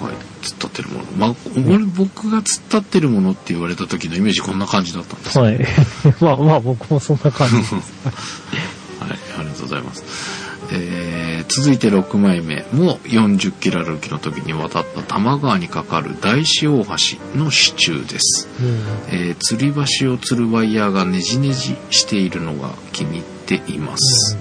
[0.00, 0.06] うん。
[0.06, 0.16] はい。
[0.16, 1.04] 突っ立ってるもの。
[1.16, 5.38] まあ、俺、僕が突っ立ってるものって言われた時のイメージこんな感じだったんです。
[5.38, 5.58] はい。
[6.20, 7.74] まあまあ僕もそんな感じです。
[7.74, 7.82] はい、
[9.38, 10.04] ありがとうございます。
[10.72, 18.48] えー、続いて6枚目も40キロ歩きの時に渡った多摩川に架かる大師大橋の支柱です。
[19.10, 23.22] えー、吊り橋を吊るワイヤーがねじねじしているのが気に入っ
[23.58, 24.38] ています。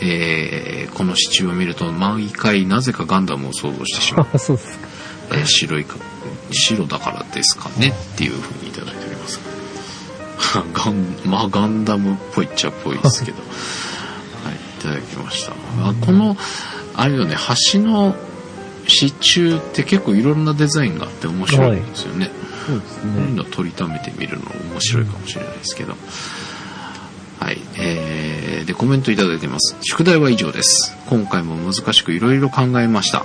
[0.00, 4.26] えーこの支柱を見ると毎回なぜかガンダムを想像してしまう。
[5.32, 5.96] えー白いか、
[6.50, 9.40] 白だからですかねっていう風にいただいております。
[10.74, 13.38] ガン、まあガンダムっぽいっちゃっぽいですけど。
[14.88, 15.52] はい、いただきました。
[15.52, 16.36] あこの、
[16.94, 17.36] あれよね、
[17.72, 18.14] 橋の
[18.86, 22.30] 支柱って結構いろんなデザインがあって面白いんですよね。
[22.66, 23.36] そうですこういうね。
[23.36, 25.94] のを取りためてみるの面白いかもしれないですけど。
[27.40, 27.58] はい。
[27.76, 29.76] えー、で、コメントいただいてます。
[29.82, 30.96] 宿題は以上です。
[31.08, 33.24] 今回も難しくいろいろ考えました。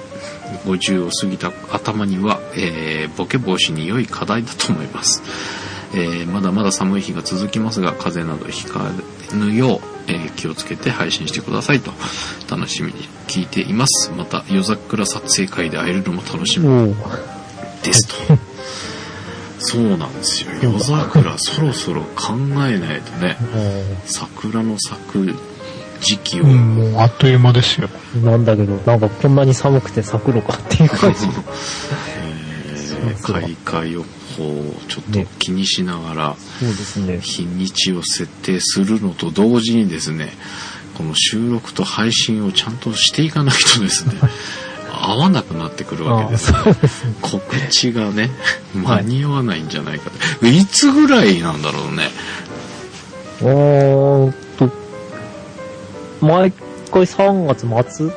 [0.66, 5.22] 50を過ぎた頭には、えー、ボケ防止に良い課題だと思います。
[5.94, 8.92] えー、まだまだ寒い日が続きますが、風邪などひか
[9.34, 11.92] ぬよう、えー気をつけて配信してくださいと、
[12.50, 14.12] 楽しみに聞いています。
[14.16, 16.96] また、夜桜撮影会で会えるのも楽しみ。
[17.84, 18.38] ですと。
[19.60, 20.52] そうなんですよ。
[20.62, 22.34] 夜桜そろそろ考
[22.70, 23.38] えないとね、
[24.06, 25.36] 桜の咲く
[26.02, 27.90] 時期を、うん、もうあっという間ですよ。
[28.24, 31.20] なんだけど、なんかこんなに寒くて咲くのかっていう感じ。
[32.22, 32.38] えー
[33.24, 34.06] 開花予
[34.38, 37.20] 報をちょっと気にしながらそうですね。
[37.20, 40.30] 日にちを設定するのと同時にですね
[40.98, 44.14] この収録と配信をちゃんとしていかないとですね
[45.00, 46.52] 合わなくなってくるわけです。
[46.52, 46.58] ね。
[47.22, 48.32] 告知がね
[48.74, 52.10] 間に合わないんじゃないかと、い、つぐらいなんだろうね。
[53.42, 54.72] おーっと、
[56.26, 56.52] 毎
[56.92, 58.12] 回3月末？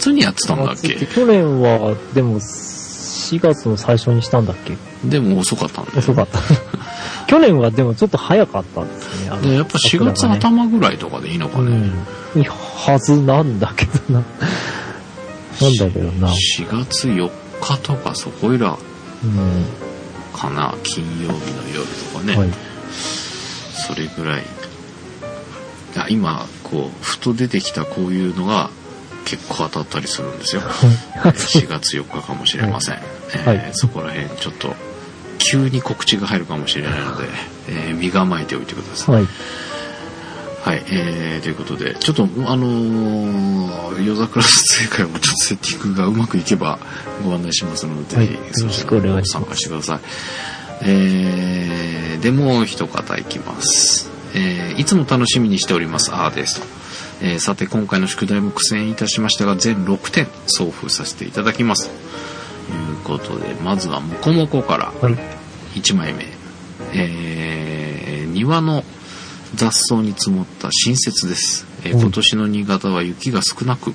[0.00, 0.94] 末にやってたんだっけ？
[1.06, 2.38] 去年は、でも、
[3.12, 4.76] 4月の最初にしたんだっけ？
[5.04, 6.40] でも遅かったんだよ遅かった。
[7.26, 9.50] 去年はでもちょっと早かったんですね。
[9.50, 10.26] でやっぱ4月。
[10.26, 11.90] 頭ぐらいとかでいいのかね、
[12.36, 12.42] うん。
[12.44, 14.22] はずなんだけどな。
[15.60, 16.28] なんだけどな。
[16.28, 18.76] 4月4日とかそこいら
[19.24, 19.64] うん。
[20.32, 22.50] かな金曜日の夜とかね、はい。
[22.92, 24.42] それぐらい
[25.96, 28.70] あ今こうふと出てきたこういうのが
[29.32, 34.74] 結構当たったりするんですよ4月4日かもしれません、えーはいそこら辺ちょっと
[35.38, 37.24] 急に告知が入るかもしれないので、
[37.68, 39.26] えー身構えておいてくださいはい。
[40.62, 46.78] はい、えー、ということで、ちょっと、あのー、夜桜撮影会もちょっとセッティングがうまくいけば
[47.24, 50.00] ご案内しますので、はいぜひ、よろしくお願いします参加してください。
[50.82, 54.08] えー、で、もう一方いきます。
[54.36, 56.12] えー、いつも楽しみにしております。
[56.14, 56.81] あーですと。
[57.22, 61.88] えー、さて、今回の宿題も苦戦いたしましたが、全6点送付させていただきます。
[61.88, 61.92] と
[62.74, 64.92] いうことで、まずは、もこもこから。
[65.00, 65.16] はい。
[65.74, 66.26] 1枚目、
[66.94, 68.82] えー庭の
[69.54, 73.94] 雑草に積もった新雪です、えーうん今年の新潟は雪が少なく、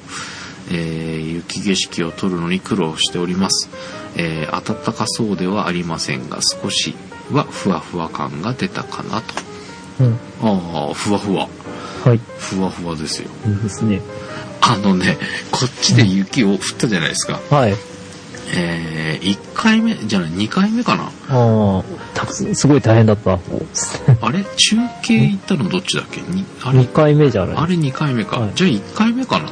[0.71, 3.69] えー雪景色を撮るのに苦労しております、
[4.15, 6.95] えー暖かそうではありませんが少し
[7.31, 9.33] はふわふわ感が出たかなと
[9.99, 10.19] うん。
[10.41, 11.49] ああふわふわ
[12.09, 12.19] はい。
[12.37, 14.01] ふわふわですよいいですね。
[14.61, 15.17] あのね
[15.51, 17.75] こっちで雪を降ったじゃないですか、はい。
[18.55, 21.83] え1回目じゃない2回目かなあ
[22.19, 23.33] あ、すごい大変だった。
[23.33, 24.43] あれ？
[24.43, 26.21] 中継行ったのどっちだっけ？
[26.21, 28.39] にあれ？2回目じゃないあれ2回目か。
[28.39, 29.49] はいじゃあ1回目かな。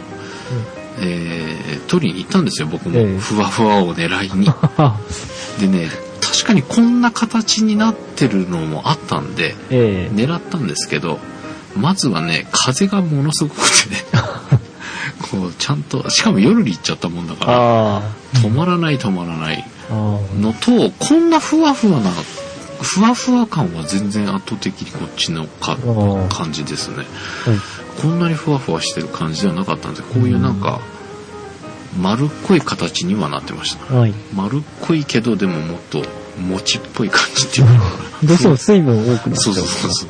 [0.97, 2.97] えー、取りに行ったんですよ、僕も。
[2.97, 4.47] ええふわふわを狙いに。
[4.77, 4.97] あ
[5.59, 5.89] でね、
[6.21, 11.19] 確かにこんな形になってるのもあったんで、ええ狙ったんですけど、
[11.75, 14.03] まずはね、風がものすごくてね、
[15.31, 17.53] こう、ちゃんと、しかも夜に行っちゃったもんだから、
[17.97, 18.01] あ
[18.35, 19.65] 止まらない止まらない。
[19.89, 22.11] のと、こんなふわふわな、
[22.81, 27.05] ふわふわ感は全然圧倒的にこっちのかあ感じですね。
[28.01, 30.03] こんなにふわふわしてる感じではなかったんです。
[30.03, 30.79] こういうなんか、
[31.99, 33.93] 丸っこい形にはなってました。
[33.95, 34.13] はい。
[34.33, 36.03] 丸っこいけど、でももっと、
[36.39, 37.89] 餅っぽい感じっていうのか
[38.21, 38.27] な。
[38.27, 40.09] どうしても水分多くなっちゃそううそうそう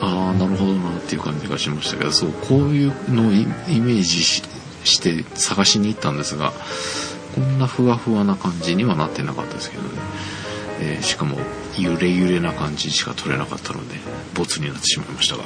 [0.00, 3.44] ああ、なるほどなっていう感じがしましたけど、そう、こういうのをイ
[3.80, 6.52] メージして探しに行ったんですが、
[7.34, 9.88] こんなふわふわな感じにはなってなかったですけどね。
[10.80, 11.38] えーしかも、
[11.78, 13.96] 揺れ揺れな感じしか撮れなかったので、
[14.34, 15.44] ボツになってしまいましたが。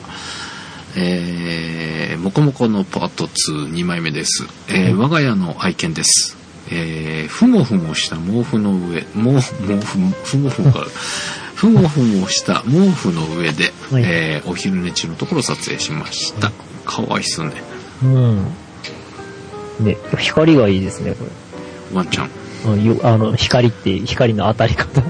[0.98, 4.46] えー、もこもこのパート2、2枚目です。
[4.68, 6.36] えー我が家の愛犬です。
[6.70, 9.54] えー、ふもふもした毛布の上、毛、毛布、
[9.84, 10.86] ふもふもから、
[11.56, 16.52] ふもふもした毛布の上で、はいえーお昼寝中のところを撮影しました。
[16.84, 17.50] かわいっすね。
[18.02, 18.44] うん。
[19.80, 21.24] ね、光がいいですね、こ
[21.94, 22.28] ワンちゃん。
[22.28, 22.72] れ。
[22.72, 25.02] うんよあの、光って、光の当たり方。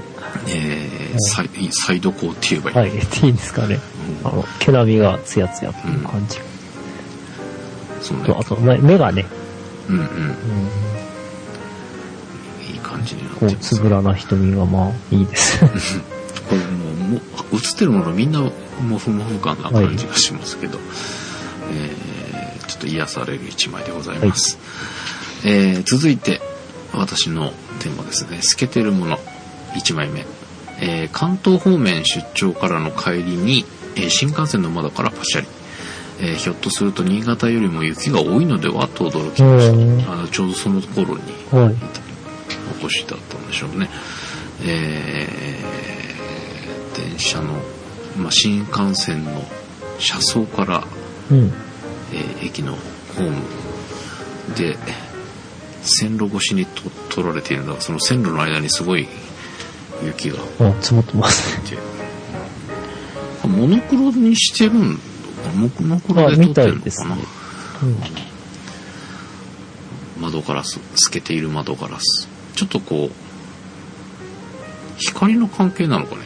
[0.47, 2.77] えーサイサイド光って言えばいい。
[2.77, 3.79] はい、っていいんですかね。
[4.23, 6.37] あの、毛並みがツヤツヤっていう感じ。
[8.01, 9.25] そうねとあと、目目がね、
[9.89, 10.03] うんうん。
[10.03, 10.07] うん、
[12.71, 13.75] いい感じになってこう、ます。
[13.75, 15.59] つぶらな瞳がまあ、いいです。
[16.49, 18.41] これもう、映ってるものみんな
[18.87, 20.79] モフモフ感な感じがしますけど、
[21.71, 22.07] えー
[22.67, 24.57] ちょっと癒される一枚でございます。
[25.45, 26.41] えー続いて、
[26.93, 28.39] 私のテーマですね。
[28.41, 29.17] 透けてるもの、
[29.75, 30.25] 1枚目。
[30.81, 35.47] えー関東方面出張からの帰りに、えー新幹線の窓からパシャリ。
[36.19, 40.11] えーひょっとすると新潟よりも雪が多いのではと驚きましうんた。
[40.13, 41.75] あのちょうどその頃にはい。
[42.83, 43.89] お越しだったんでしょうね。
[44.65, 46.06] えー
[46.97, 47.53] 電車の、
[48.17, 49.43] まあ、新幹線の
[49.99, 50.83] 車窓から、
[51.31, 51.53] うん。
[52.13, 53.35] えー駅のホーム
[54.55, 54.77] で
[55.81, 59.07] 線路越しにと撮られているのがその線路の間にすごい
[60.03, 61.69] 雪があ、積もってますね。
[61.69, 61.77] て
[63.47, 65.01] モノクロにしてるんだ
[65.53, 67.21] モノクロあ、で撮ってるのかな、ね。
[70.17, 70.21] うん。
[70.21, 73.11] 窓ガラス透けている窓ガラスちょっとこう
[74.97, 76.21] 光の関係なのかね？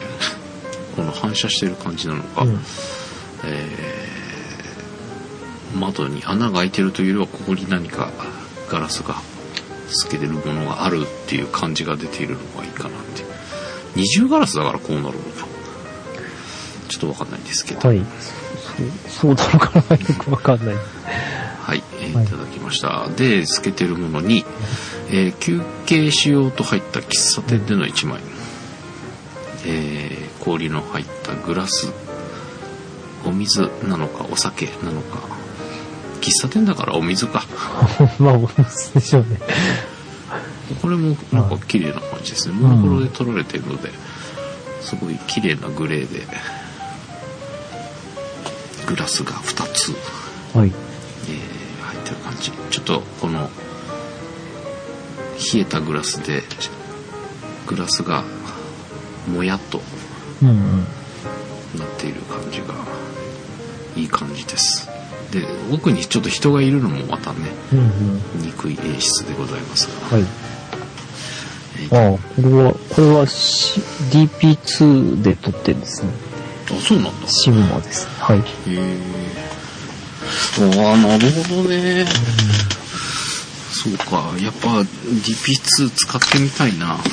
[0.96, 2.60] この反射してる感じなのか、うん。
[3.44, 4.12] えー
[5.74, 8.10] 窓に穴が開いてるというよりはここに何か
[8.68, 9.14] ガラスが
[9.88, 13.24] 透けてるものがあるっていう感じが出ているのがいいかなって。
[13.96, 15.46] 二重ガラスだからこうなるのか。
[16.88, 17.88] ちょっとわかんないんですけど。
[17.88, 18.02] はい。
[19.08, 19.96] そう、なのかな？
[19.96, 20.74] よくわかんない。
[20.74, 22.24] はい、えーはい。
[22.26, 23.08] いただきました。
[23.16, 24.44] で、透けてるものに、
[25.08, 28.20] えー休憩しようと入った喫茶店での1枚。
[29.64, 30.11] えー
[30.44, 31.92] 氷の入ったグラス。
[33.24, 35.20] お水なのか、お酒なのか。
[36.20, 37.44] 喫茶店だからお水か。
[38.18, 39.38] まあ、そうでしょうね。
[40.80, 42.54] これもなんか綺麗な感じですね。
[42.54, 43.92] モノクロで撮られているので、
[44.80, 46.26] すごい綺麗なグレーで、
[48.86, 49.94] グラスが2つ。
[50.56, 50.72] はい。
[51.28, 53.50] えー入ってる感じちょっとこの
[55.54, 56.42] 冷えたグラスで
[57.66, 58.24] グラスが
[59.28, 59.80] もやっと
[60.42, 60.58] うんうん。
[61.78, 62.74] なっている感じが
[63.96, 64.88] いい感じです
[65.30, 68.42] で奥にちょっと人がいるのもまたねうんうん。
[68.42, 70.22] 憎い演出でございますが、はい。
[70.22, 70.52] えー
[71.90, 76.10] ああ、これは、これは、C、DP2 で撮ってるんですね。
[76.70, 78.06] あそうなんだシグマです。
[78.20, 78.38] はい。
[78.38, 79.22] へえ
[80.60, 82.06] ああなるほどね
[83.72, 84.34] そうか。
[84.38, 86.98] やっぱ DP2 使ってみたいな。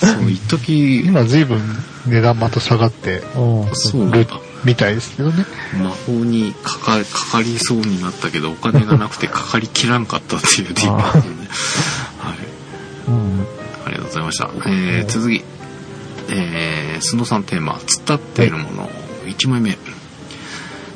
[0.00, 1.60] そう一時今随分
[2.06, 3.22] 値段また下がって
[3.74, 4.08] そう。
[4.08, 5.44] なんだみたいですけどね。
[5.80, 11.00] 魔法にかかかかりそうになったけどお金がなくて かかりきらんかったっていう DP ですね。
[12.18, 12.38] はい。
[13.08, 13.46] うん。
[13.86, 14.50] ありがとうございました。
[14.66, 15.44] えー、続き、
[16.30, 18.90] えー、スノさんテーマ、突っ立っているもの、
[19.26, 19.78] 1枚目。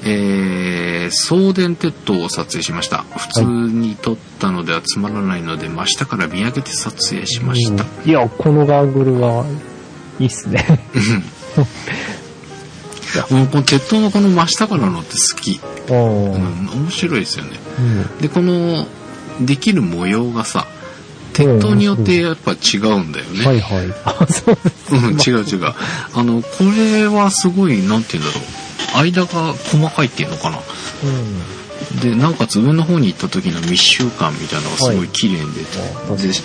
[0.05, 3.05] えー、送電鉄塔を撮影しました。
[3.17, 7.85] 普通に撮ったのではつまらないので、真下から見上げて撮影しました。
[8.05, 9.45] いや、このガーグルは
[10.19, 10.81] いいっすね。
[13.31, 15.61] もうこの鉄塔のこの真下からのって好き。
[15.89, 16.67] ううん。
[16.67, 17.51] ん、面白いですよね。
[18.21, 18.87] で、この、
[19.41, 20.67] できる模様がさ、
[21.33, 23.47] 鉄塔によってやっぱ違うんだよね。
[23.47, 23.95] はいはい。
[24.05, 24.95] あ、そうです。
[24.95, 25.75] うん、違う違う。
[26.15, 28.62] あの、これはすごい、なんて言うんだろう。
[28.95, 30.59] 間が細かいっていうのかな。
[31.05, 32.01] うん。
[32.01, 36.39] で、なおかつ上の方に行った時の密集感みたいなのがすごい綺麗に出て、あ確かにで、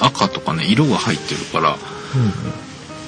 [0.00, 1.76] 赤とかね、色が入ってるから、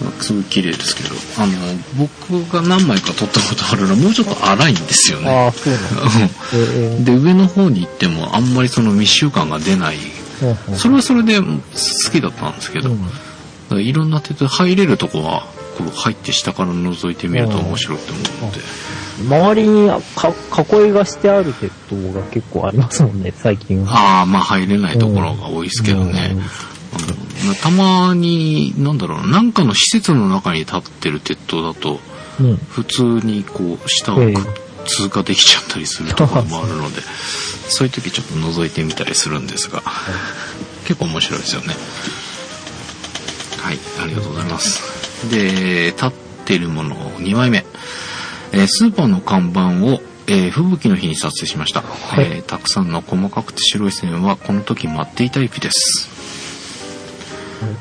[0.03, 1.53] なんかすごい綺麗ですけど、あの、
[1.97, 5.25] 僕が何枚か撮ったことあるのはもうちょっと荒いんですよ うん。
[5.25, 7.05] ね。
[7.05, 9.97] で、上の方に行ってもあんまりその密集感が出ない。
[9.97, 9.99] う
[10.73, 11.45] んそれはそれで好
[12.11, 15.47] きだったんですけど、うんいろんな鉄道入れるとこは、
[15.83, 18.61] こう入って下から覗いてみると面白いって思うので、
[19.37, 20.33] 周りにか
[20.81, 24.19] 囲いがしてある鉄塔が結構ありますもんね、最近は。
[24.19, 26.35] ああ、まあ入れないところが多いですけどね。
[26.35, 26.43] うん
[27.63, 31.99] たまに、なんだろうな、なんかの施設の中に立ってる鉄塔だと、
[32.39, 32.51] うん。
[32.51, 32.57] うん。
[32.57, 37.01] 普通にこう、下をくええ通過できちゃったりするところもあるので、
[37.69, 39.83] そういう時ちょっと覗いてみたりするんですが、
[40.85, 41.75] 結構面白いですよね。
[43.59, 45.00] はい、ありがとうございます。
[45.29, 46.13] で、立っ
[46.45, 47.65] てるもの2枚目。
[48.53, 51.83] えースーパーの看板を、えー吹雪の日に撮影しました、い
[52.19, 56.09] えーたくさんの細かくて白い線はこの時舞っていた雪です。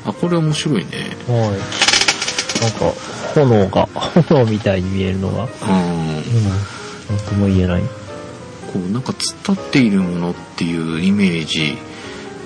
[0.04, 1.16] あ、これ面白いね。
[1.26, 2.60] はい。
[2.60, 2.92] なんか、
[3.34, 3.88] 炎が、
[4.28, 5.48] 炎みたいに見えるのが、うん。
[5.48, 6.44] うん。
[6.44, 6.50] な
[7.16, 7.82] んとも言えない。
[8.72, 11.76] こうなんか突っ立っているものっていうイメージ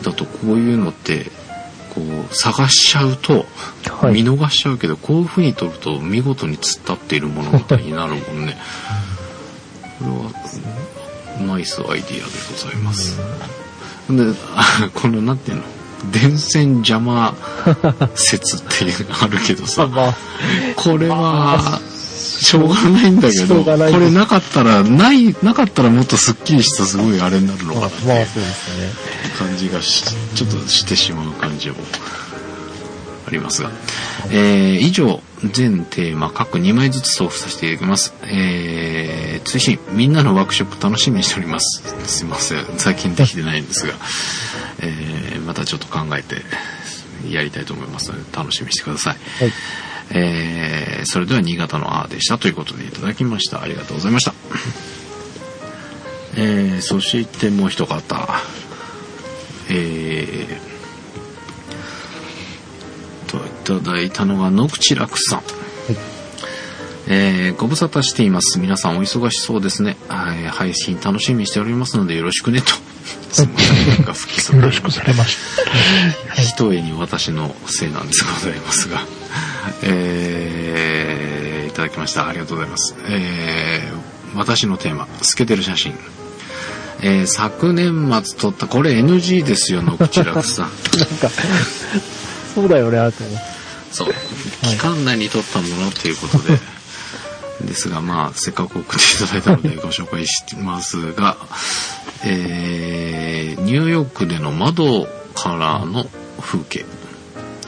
[0.03, 1.27] だとこういうのって
[2.35, 3.47] 探しちゃうと
[3.91, 4.15] はい。
[4.15, 8.57] 見逃しちゃうけど、こういう風に撮ると見事に突っ立っている物語になるもんね。
[9.99, 10.31] これは
[11.47, 13.17] ナイスアイディアでございます、
[14.11, 14.25] で
[14.55, 15.63] あ このなんていうの？
[16.13, 17.35] 電線邪魔
[18.15, 19.87] 説っていうのあるけどあさ。
[19.89, 20.15] まあ、
[20.77, 21.81] これは
[22.15, 27.97] しょうがないんだけどこれなかったらないなかったらもっとすっきりしたすごいあれになるのかなって。
[29.39, 30.05] 感じがし
[30.35, 32.24] ちょっとしてしまう感じもあ
[33.35, 33.63] ります。
[33.63, 33.71] が、
[34.31, 41.83] えー以上全テーマ各2枚ずつ送付させていただきます、えー、追伸みんなのワークショップ楽しみにしております。
[42.07, 42.65] すいません。
[42.79, 43.93] 最近できてないんですが、
[44.81, 46.37] えーまたちょっと考えて
[47.31, 49.17] やりたいと思いますので楽しみにしてください。
[49.43, 49.53] はい。
[50.11, 53.63] えーそれでは新潟のあーでしたということでいただきました。
[53.63, 54.35] ありがとうございました。
[56.37, 58.27] えーそしてもう一方。
[59.69, 60.74] えー
[63.65, 65.43] といただいたのが野口楽さん
[67.07, 68.59] えーご無沙汰しています。
[68.59, 69.97] 皆さんお忙しそうですね。
[70.09, 72.67] はい配信楽しみにしておりますのでよろしくねと。
[73.31, 75.37] すみませんなんか不規則よろしくされまし
[76.37, 79.03] ひとえに私のせいなんですございますが、
[79.83, 82.29] えーいただきました。
[82.29, 82.95] ありがとうございます。
[83.09, 85.95] えー私のテーマ、透けてる写真。
[87.03, 90.71] えー昨年末撮った、これ NG ですよ、野口楽さん。
[90.99, 91.31] なんか、
[92.55, 93.45] そうだよね、あと思って。
[93.93, 94.15] そう。
[94.63, 96.59] 期間内に撮ったものっていうことで、
[97.67, 101.37] ですが、まあ、せっかく送っていただいたのでご紹介しますが、
[102.25, 106.07] えーニューヨークでの窓からの
[106.41, 106.85] 風景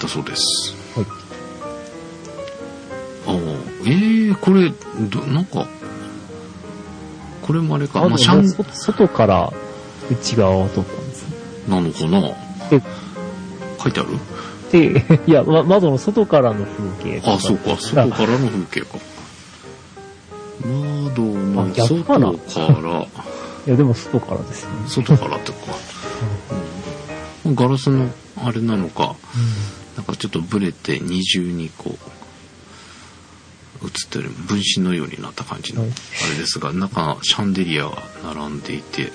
[0.02, 0.74] だそうです。
[0.94, 1.06] はい
[3.28, 3.56] おー
[3.86, 4.72] えー、これ、
[5.08, 5.66] ど、なんか、
[7.42, 9.52] これもあれか、あまあ、シャン外外から
[10.10, 11.24] 内側を撮ったんです。
[11.68, 12.20] なのかな？
[12.70, 12.82] で、
[13.82, 14.10] 書いてある？
[14.70, 18.98] で、いや、ま、窓の外からの風景とあ、そうか、外からの風景か。
[20.64, 22.30] 窓の外から、
[23.66, 24.88] いや、でも外からですよね。
[24.88, 25.58] 外からってか。
[27.44, 27.54] うん。
[27.54, 29.16] ガラスのあれなのか、
[29.96, 31.96] なんかちょっとブレて二重にこ
[33.82, 35.90] う、映ってる分身のようになった感じのはい。
[35.90, 39.12] あれですが、中、シャンデリアが並んでいて、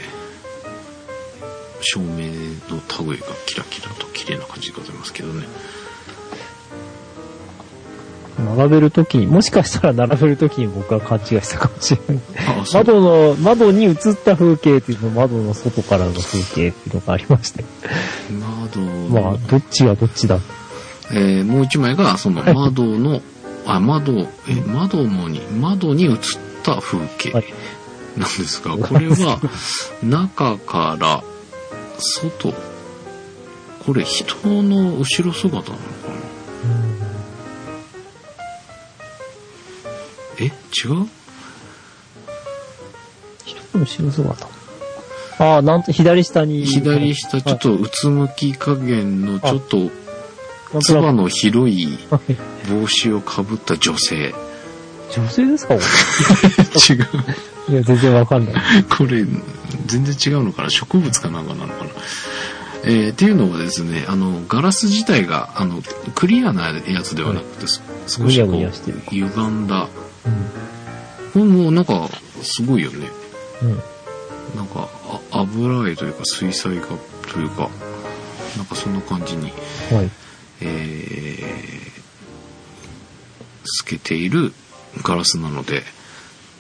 [1.82, 2.06] 照明
[2.70, 5.48] の類がキラキラと綺麗な感じでございますけどね。
[8.56, 12.24] 並べるときに、もしかしたら並べるときに僕は勘違いしたかもしれない。
[12.62, 12.84] あ、そう。
[12.84, 17.64] 窓の、窓に映った風景っていうの窓の外からの風景っていうのがありまして。
[18.32, 20.40] 窓まあ、どっちがどっちだ。
[21.12, 23.22] えーもう一枚がその窓の、
[23.66, 24.14] あ、窓、
[24.48, 26.18] え、窓のに、窓に映っ
[26.64, 27.46] た風景はい
[28.18, 29.40] なんですが、これは
[30.04, 31.24] 中から
[32.02, 32.54] 外、
[33.86, 35.78] これ人の後ろ姿なのかな？
[40.40, 40.46] え？
[40.46, 40.52] 違う？
[43.46, 44.48] 人の後ろ姿。
[45.40, 46.66] ああ、なんと左下に。
[46.66, 49.90] 左下ちょっとうつむき加減のちょっと
[50.82, 51.98] つばなの広い
[52.70, 54.34] 帽子をかぶった女性。
[55.16, 55.76] 女性ですか？
[55.76, 55.82] こ
[56.90, 56.98] 違う。
[57.70, 58.56] れいや、全然わかんない。
[58.86, 59.26] これ、
[59.92, 60.70] 全然違うのかな？
[60.70, 61.92] 植物かなんかなのかな？
[62.84, 65.84] えーっていうのはですね、あの、ガラス自体が、あの、
[66.16, 69.88] クリアなやつではなくて、す少しこう歪んだ。
[70.26, 70.52] うん。
[71.34, 72.10] これもなんか、
[72.42, 73.08] すごいよね。
[73.62, 73.70] うん。
[74.56, 74.90] なんか、
[75.32, 76.88] あ油絵というか、水彩画
[77.32, 77.70] というか、
[78.58, 79.52] なんかそんな感じに、
[79.92, 80.10] はい。
[80.62, 82.02] えー
[83.64, 84.54] 透けている
[85.04, 85.84] ガラスなので、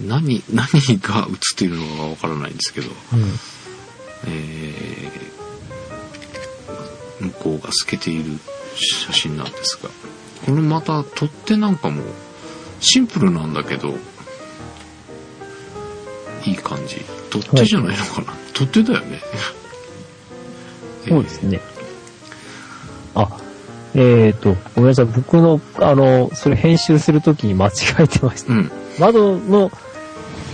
[0.07, 0.67] 何、 何
[0.99, 3.39] が映っているのかがわからないんですけど、うん。
[4.27, 5.31] えー
[7.21, 8.39] 向こうが透けている
[8.75, 9.89] 写真なんですが
[10.45, 12.03] これまた取っ手なんかも
[12.79, 13.95] シンプルなんだけど
[16.45, 16.95] いい感じ
[17.29, 19.21] 取っ手じゃないのかな、取っ手だよね
[21.07, 21.61] そうですね。
[23.15, 23.27] あ、
[23.95, 25.05] えっ、と、ごめんなさい。
[25.05, 28.53] 僕の、あの、それ編集するときに間違えてました。
[28.53, 29.71] うん窓の、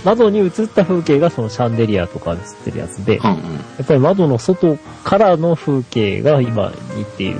[0.04, 7.38] 窓に映った風景がそのシャンデリアとかで映ってるやつで、やうんうんっぱり窓の外からの風景が今似ている。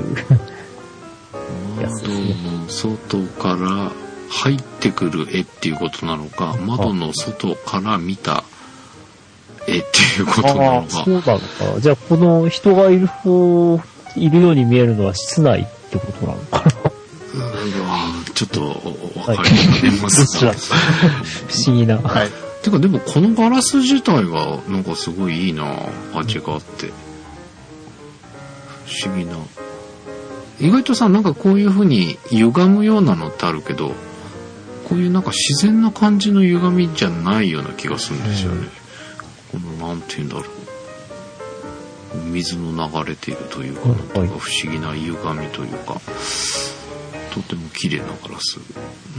[1.80, 3.92] や つ窓ですねの外から
[4.30, 8.44] 入ってくる絵っていうことなのか窓の外から見た
[9.66, 11.38] 絵っていうことなのかそうなのか
[11.74, 11.80] な。
[11.80, 13.80] じゃあ、この人がいる方、
[14.16, 16.64] いるように見えるのは室内ってことなのかな。
[16.64, 18.62] うんちょっと
[19.30, 19.42] わか
[19.82, 20.74] りますが、 どちら？
[21.48, 21.98] 不思議な。
[21.98, 22.30] はい。
[22.68, 25.64] てかでもこのガラス自体がなんかすごいいいな
[26.14, 26.90] 味があって
[28.88, 29.36] 不思議な。
[30.60, 33.90] 意外とさ、なんかこういう風に歪むようなのってあるけど、
[34.88, 38.68] こういうなんか自然な感じの歪みじゃないような気がするんですよね。
[39.52, 40.44] この、なんて言うんだろう。
[42.30, 46.00] 水の流れているというか、はいなんか不思議な歪みというか、
[47.42, 48.58] とても綺麗なガラス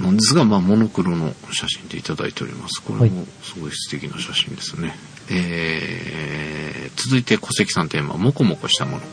[0.01, 2.81] なんですが、まあ、モノクロの写真でいただいております。
[2.81, 4.95] これもすごい素敵な写真ですね。
[5.29, 8.97] えー、続いて小関さんテーマ、モコモコしたもの。
[8.97, 9.05] はい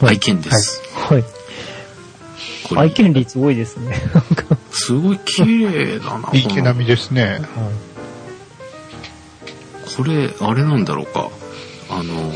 [0.00, 0.80] 愛犬です。
[0.94, 1.24] はい。
[2.68, 3.90] これ愛犬率多いですね。
[4.14, 4.56] なんか。
[4.70, 6.30] すごい綺麗だな。
[6.32, 7.40] いい毛並みですね。
[9.96, 11.30] これ、あれなんだろうか。
[11.90, 12.32] あの、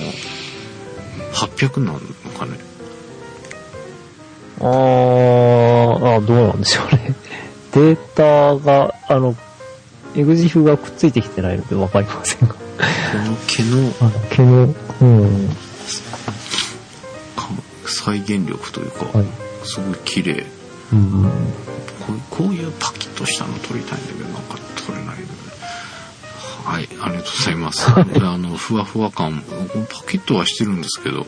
[1.34, 2.00] 800なの
[2.36, 2.58] かね。
[4.60, 7.14] あーあ、どうなんでしょうね。
[7.72, 9.36] データが、あの、
[10.14, 12.54] エグジフがくっついてきてないのでわかりませんが。
[12.54, 12.60] こ
[13.18, 15.48] の毛のあの、毛の、うん。
[17.34, 17.48] か
[17.86, 19.26] 再現力というか、はい。
[19.64, 20.46] すごい綺麗。
[20.92, 21.22] うん。
[22.00, 25.42] こうこういうパキッとしたの撮りたいんだけど、なんか撮れないので。
[26.64, 27.86] はい、ありがとうございます。
[27.90, 29.42] あの、ふわふわ感、
[29.90, 31.26] パキッとはしてるんですけど、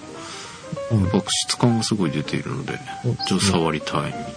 [0.91, 4.29] うんやっぱ質感がすごい出ているので、うんちょっと触りたいみたいな。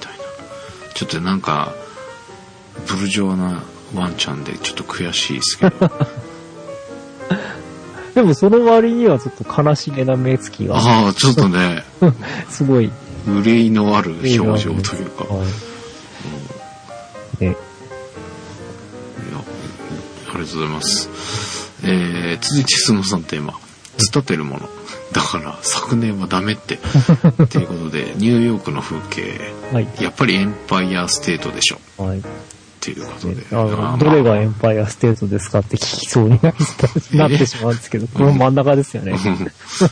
[0.93, 1.73] ちょっとなんか、
[2.87, 5.91] ブルジョワなワンちゃんでちょっと悔しいですけど。
[8.15, 11.83] でもその割にはちょっと悲しげな目つきが、ああ、ちょっとね、
[12.49, 12.91] すごい。
[13.27, 15.25] 憂いのある表情というか。
[15.25, 15.43] は
[17.39, 17.43] い。
[17.43, 17.55] ね、
[20.29, 21.09] ありがとうございます。
[21.83, 23.53] えー、続いてスノさんテーマ。
[23.53, 23.59] 突っ
[23.97, 24.69] 立てるもの。
[25.11, 26.79] だから、昨年はダメって。
[27.49, 29.53] ということで、ニューヨークの風景。
[29.71, 29.87] はい。
[29.99, 32.03] やっぱりエンパイアステートでしょ。
[32.03, 32.19] はい。
[32.19, 32.21] っ
[32.79, 33.35] ていうことで。
[33.99, 39.13] どれがエンパイアステートですかって聞きそうになって しまうんですけど、この真ん中ですよね。
[39.13, 39.19] ま
[39.87, 39.91] あ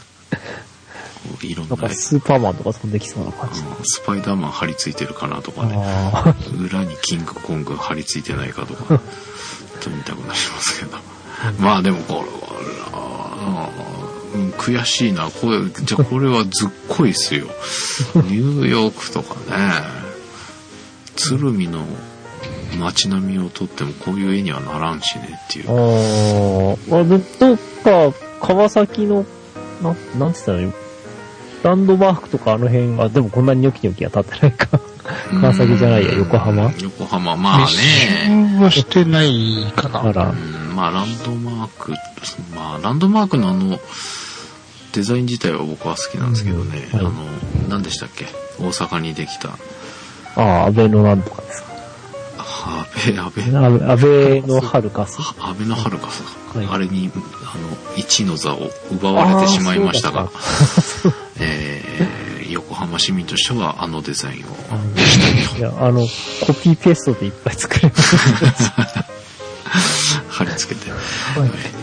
[1.42, 3.62] いろんな、なんかスーパーマンとか飛んできそうな感じ。
[3.62, 5.76] うんスパイダーマン張り付いてるかなとかね。
[5.78, 9.00] あ裏にキングコング張り付いてないかとか、ちょっ
[9.82, 10.98] と見たくなりますけど。
[11.60, 13.70] まあでもこれは、
[14.36, 15.30] うん、悔しいな。
[15.30, 17.48] これ、じゃあこれはずっこいっすよ。
[18.16, 19.74] ニューヨークとかね、
[21.16, 21.86] 鶴見の
[22.80, 25.72] 街並みを撮ってもこういう絵にはならんしねっていあ。
[25.72, 25.76] う。
[25.76, 27.00] ああ。
[27.00, 29.26] あ、で、どっか、川崎の、
[29.82, 30.66] な、なんて言ったらいい？
[30.66, 30.74] の
[31.64, 34.80] ランドマークとかあの辺が、でもこんなにニョキニョキは立ってないか。
[35.42, 36.72] 川崎じゃないや、横浜。
[36.82, 38.54] 横浜、まあ密ね。
[38.58, 40.04] 集はしてないかな。
[40.04, 40.34] あらう。
[40.34, 41.92] んまあランドマーク、
[42.56, 43.80] まあランドマークのあの、
[44.96, 46.88] デザイン自体は僕は好きなんですけどね。
[46.94, 47.06] うんはい。
[47.06, 47.14] あの、
[47.70, 48.26] 何でしたっけ？
[48.60, 49.50] 大阪にできた、
[50.36, 51.76] ああ、安倍のなんとかですか？
[52.38, 53.32] あ安倍、安
[53.80, 55.22] 倍、安倍のハルカス。
[55.22, 56.30] は安倍のハルカスか、
[56.60, 56.68] はい。
[56.72, 57.18] あれに、あ
[57.58, 60.30] の、一の座を奪われてしまいましたが。
[61.40, 64.58] えー、横浜市民としてはあのデザインを。
[65.58, 66.08] いや、あの、
[66.46, 68.16] コピーペーストでいっぱい作れます。
[70.30, 71.00] 貼り付けて、はい。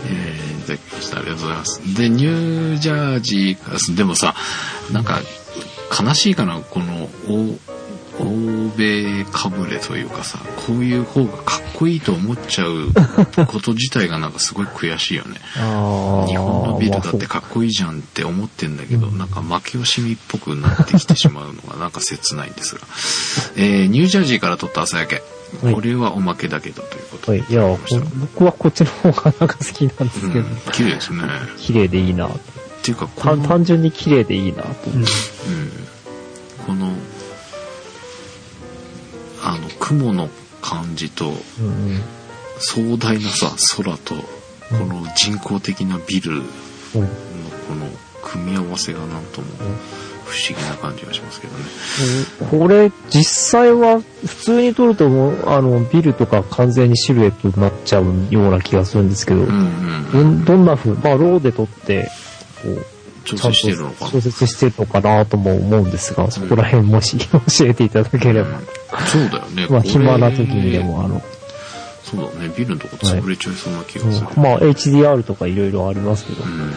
[0.07, 1.17] えーいただきました。
[1.17, 1.95] ありがとうございます。
[1.95, 4.35] で、ニュージャージーから、でもさ、
[4.91, 5.21] なんか、
[6.01, 7.59] 悲しいかな、この、欧
[8.19, 12.91] 欧米かぶれというかさ、こういう方がかっこいいと思っちゃう
[13.47, 15.39] こと自体がなんかすごい悔しいよね。
[15.55, 22.81] 日本のビルだってかっこいいじゃんって思ってんだけど、なんか負け惜しみっぽくなってきてしまうのがなんか切ないんですが。
[23.55, 25.23] えー、ニュージャージーから撮った朝焼け。
[25.61, 27.39] はいこれはおまけだけどということで。
[27.41, 27.51] はい。
[27.51, 27.77] いや、こ
[28.19, 31.23] 僕はこっちの方がなんか好きなんですけど、うん、綺麗ですね。
[31.57, 32.27] 綺麗でいいな。
[32.27, 32.31] っ
[32.81, 34.69] ていうか、こ単の、単純に綺麗でいいなと。
[34.91, 35.05] うん、
[36.65, 36.91] この、
[39.41, 40.29] あの、雲の
[40.61, 41.29] 感じと、
[41.59, 42.01] うん
[42.59, 44.21] 壮大なさ、空と、こ
[44.85, 46.43] の人工的なビルのうん。
[47.67, 47.87] この
[48.23, 49.47] 組み合わせがなんとも
[50.33, 51.63] 不思議な感じがしますけどね。
[52.49, 60.11] これ、実際は、普通に撮るともう、あの、ビルとか完全にシルエットになっちゃうような気がするんですけど、うんうん。
[60.11, 62.09] どんどんな風、まあ、ローで撮って、
[62.63, 62.85] こう、
[63.25, 68.59] 調ちゃんと整してるのかな調節してるのかなとも思うんですが、そこら辺もし教えていただければ。
[69.05, 69.67] そうだよね。
[69.69, 70.79] まあ、暇な時にで。
[70.79, 71.21] も、あの、
[72.03, 72.51] そうだね。
[72.57, 74.27] ビルのとこ潰れちゃいそうな気がする。
[74.35, 76.47] うんまあ、HDR とかいろいろありますけどう。
[76.47, 76.73] ん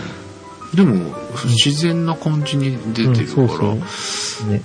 [0.75, 1.15] でも、
[1.45, 4.51] 自然な感じに出てるから、うんそうそう。
[4.51, 4.63] ね。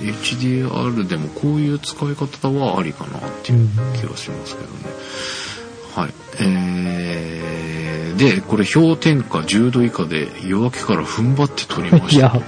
[0.00, 4.78] HDR でもこういう使い方はありかなっていう気がしますけどね。
[5.94, 6.14] はい。
[6.40, 12.16] えー、で、これ氷点下10度以下で夜明けから踏ん張って撮りました。
[12.16, 12.40] いやこ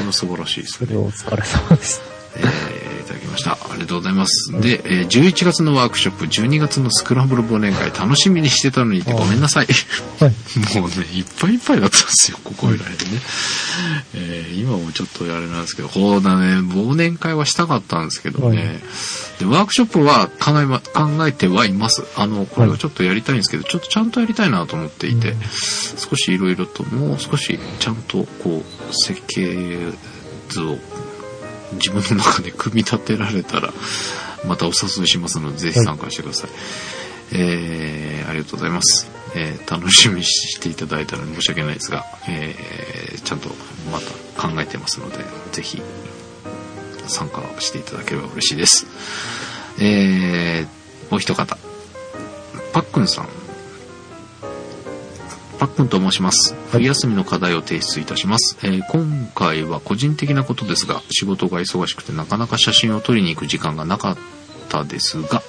[0.00, 0.96] れは素晴らしいですね。
[0.96, 2.00] お疲れ様です。
[2.36, 3.52] えー、だきまました。
[3.52, 4.52] ありがとうございます。
[4.60, 9.66] で、えー11月のワークショップ、12月のスクランブル忘年会、楽しみにしてたのにってごめんなさい。
[10.20, 10.32] はい。
[10.78, 12.98] もうね、いっぱいいっぱいだったんですよ、ここいらへんね。
[14.14, 18.58] えー今もちょっとあれなんですけど、こうだね、忘年会はしたかったんですけどね。
[18.58, 18.82] はい
[19.38, 22.04] で、ワークショップは考えま、考えてはいます。
[22.16, 25.34] あの、これをちょっとやりたいんですけど、ちょっとちゃんとやりたいなと思っていて、
[25.96, 29.92] 少しいろいろと、もう少しちゃんと、こう、設計
[30.48, 30.78] 図を
[31.74, 33.72] 自分の中で組み立てられたら、
[34.46, 36.50] またお誘いしますので、ぜひ参加してください。
[37.34, 39.10] えー、ありがとうございます。
[39.34, 43.48] えー、楽しみにしていただいたら申し訳ないですが、えー、ちゃんと
[43.90, 45.18] また考えてますので、
[45.52, 45.80] ぜひ
[47.06, 48.86] 参加していただければ嬉しいです。
[49.80, 51.56] えー、もう一方。
[52.72, 53.41] パックンさん。
[55.62, 56.56] パックンと申します。
[56.72, 58.58] 冬休みの課題を提出いたします。
[58.64, 64.16] えー今回は個人的なことですが、仕事が忙しくてなかなか写真を撮りに行く時間がなかっ
[64.68, 65.40] たですが、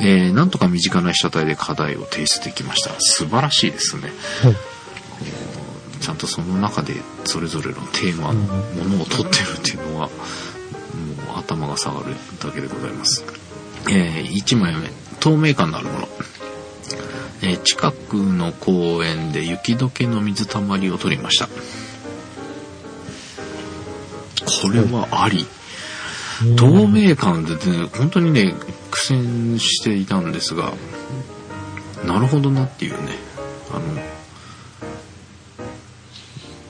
[0.00, 2.94] えーなんとか身近な被写体で課題を提出できました。
[2.98, 4.04] 素晴らしいですね。
[4.40, 4.56] はい。
[6.00, 10.12] ちゃんとその中でそれぞれのテーマのものを取ってるっていうのは、も
[11.36, 13.22] う頭が下がるだけでございます。
[13.90, 14.88] えー、1枚目、
[15.20, 16.08] 透明感のあるもの。
[17.46, 21.46] えー近くの公園で雪解けの水たまりを取りました。
[21.46, 21.52] こ
[24.72, 25.46] れはあり。
[26.56, 28.54] 透明感でね、本当にね、
[28.90, 30.72] 苦戦していたんですが、
[32.04, 33.12] なるほどなっていうね、
[33.70, 34.02] あの、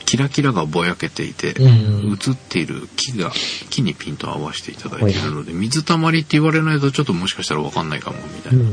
[0.04, 1.68] キラキラがぼやけていて、う
[2.08, 2.12] ん。
[2.12, 3.32] 映っている木が、
[3.70, 8.64] 木にピントを合わせていただいているので、水たまりって言われないとちょっともしかしたらわかんないかも、みたいな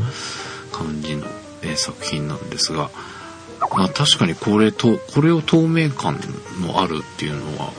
[0.71, 1.25] 感じの、
[1.63, 2.89] えー作品なんですが、
[3.71, 6.19] まあ、確かにこれと、これを透明感
[6.61, 7.71] のあるっていうのは、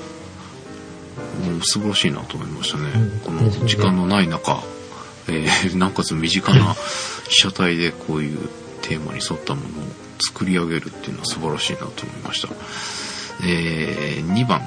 [1.45, 2.91] もう素晴らしいなと思いましたね。
[2.95, 4.63] うんこの時間のない中、
[5.29, 6.75] えー なおかつ身近な
[7.29, 8.39] 被写体でこういう
[8.83, 9.71] テーマに沿ったものを
[10.21, 12.49] 作り上げるっていうのは素晴らしいなと思いました。
[13.43, 14.67] えー2番、突っ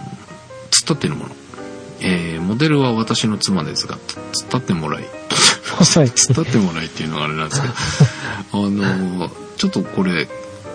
[0.72, 1.36] 立ってるもの。
[2.02, 5.04] えーモデルは私の妻ですが、突っ立ってもらい、
[5.76, 6.08] はい。
[6.08, 7.74] 突っ立ってもらいっていうのがあれなんですけど、
[8.54, 10.28] あのーちょっとこれ、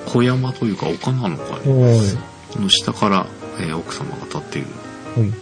[0.07, 1.91] 小山というか丘なのかね、は
[2.57, 2.61] い。
[2.61, 3.27] の下から、
[3.61, 4.67] えー奥様が立っている、
[5.17, 5.33] はい。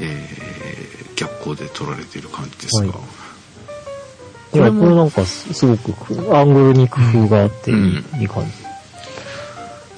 [0.00, 8.50] えー逆光で撮られている感じですが、はいいや、これなんかすすごくアングルに工夫があっていい,、うんいい感じ。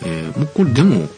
[0.04, 1.08] えーもうこれでも、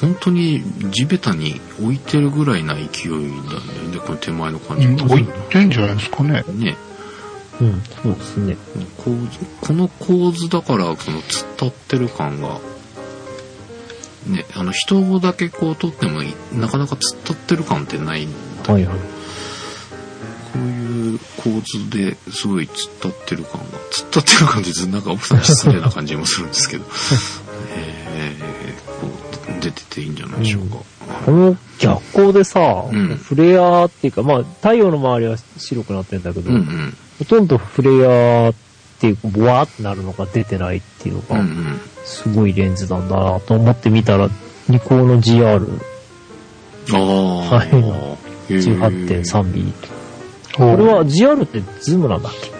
[0.00, 3.60] 本当に地べたに置いてるぐらいな勢いなんだよ
[3.92, 5.04] ね、この手前の感じが。
[5.04, 6.44] 置いてんじゃないですかね。
[6.54, 6.76] ね、
[7.60, 8.56] うん、そうですね。
[8.96, 12.60] 構図この構図だからその突っ立ってる感が
[14.26, 18.32] ねあの人だけこう撮ってもいなかなか突っ立ってる感ってないん
[18.62, 18.96] だはいはい。
[18.96, 26.84] こういう構図ですごい突っ立ってる感が突っ立ってる感じでなんか奥さんに失礼な感じもするんですけど
[27.76, 29.06] えー、こ
[29.58, 30.78] う出てていいんじゃないでしょうか、
[31.24, 38.54] この逆光でさ、うんフレアっていうか、まあ、太陽の周りは白くなってんだけど、うんうんほとんどフレアっ
[38.98, 44.28] ていうか、ボワーってなるのが出てないっていうのが、うんうんすごいレンズなんだなと思ってみたら、
[44.68, 45.78] ニコンの GR18.3
[46.92, 47.82] ああ、はいへー
[48.52, 49.72] mm。
[50.56, 52.50] これは GR ってズームなんだっけ？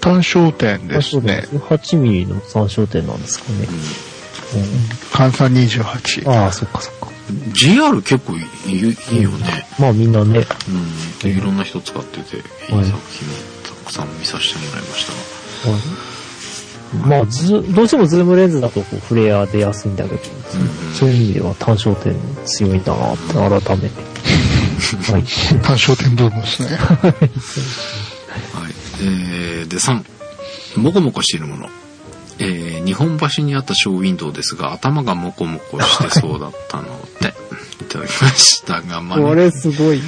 [0.00, 1.44] 単焦点ですね。
[1.52, 3.68] 8ミリの参照点なんですかね。
[5.12, 6.30] 換算28。
[6.30, 7.09] ああ、そっかそっか。
[7.30, 10.46] GR 結構いいいいよね、まあみんなね、
[11.24, 12.92] うん、いろんな人使ってて、いい作品を
[13.64, 15.12] たくさん見させてもらいました
[15.70, 16.10] が。
[17.06, 20.20] まあズ、どうしてもズームレンズだとこうフレア出やすいんだけど、
[20.92, 24.10] そういう意味では単焦点強いんだなって改めて。
[25.12, 25.22] はい。
[25.62, 26.68] 単焦点ブームですね。
[26.68, 27.14] はい。
[29.02, 30.02] えー、で、3、
[30.76, 31.68] もこもこしているもの。
[32.40, 36.84] えー、日本橋にあったショーウィンドウですが、頭がもこもこしてそうだったの
[37.20, 37.34] で、
[37.82, 39.98] いただきましたが、マ ネこれすごい。
[39.98, 40.02] い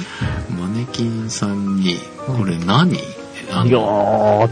[0.59, 2.97] マネキンさんに、これ何、
[3.51, 4.51] あやの、ー、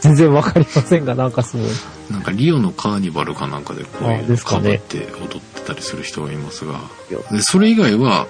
[0.00, 1.70] 全然わかりませんが、なんかすごい。
[2.10, 6.74] なんかリオのカーニバルかなんかでこういあうかぶって踊ってたりする人がいますが、
[7.10, 8.26] いやでそれ以外は、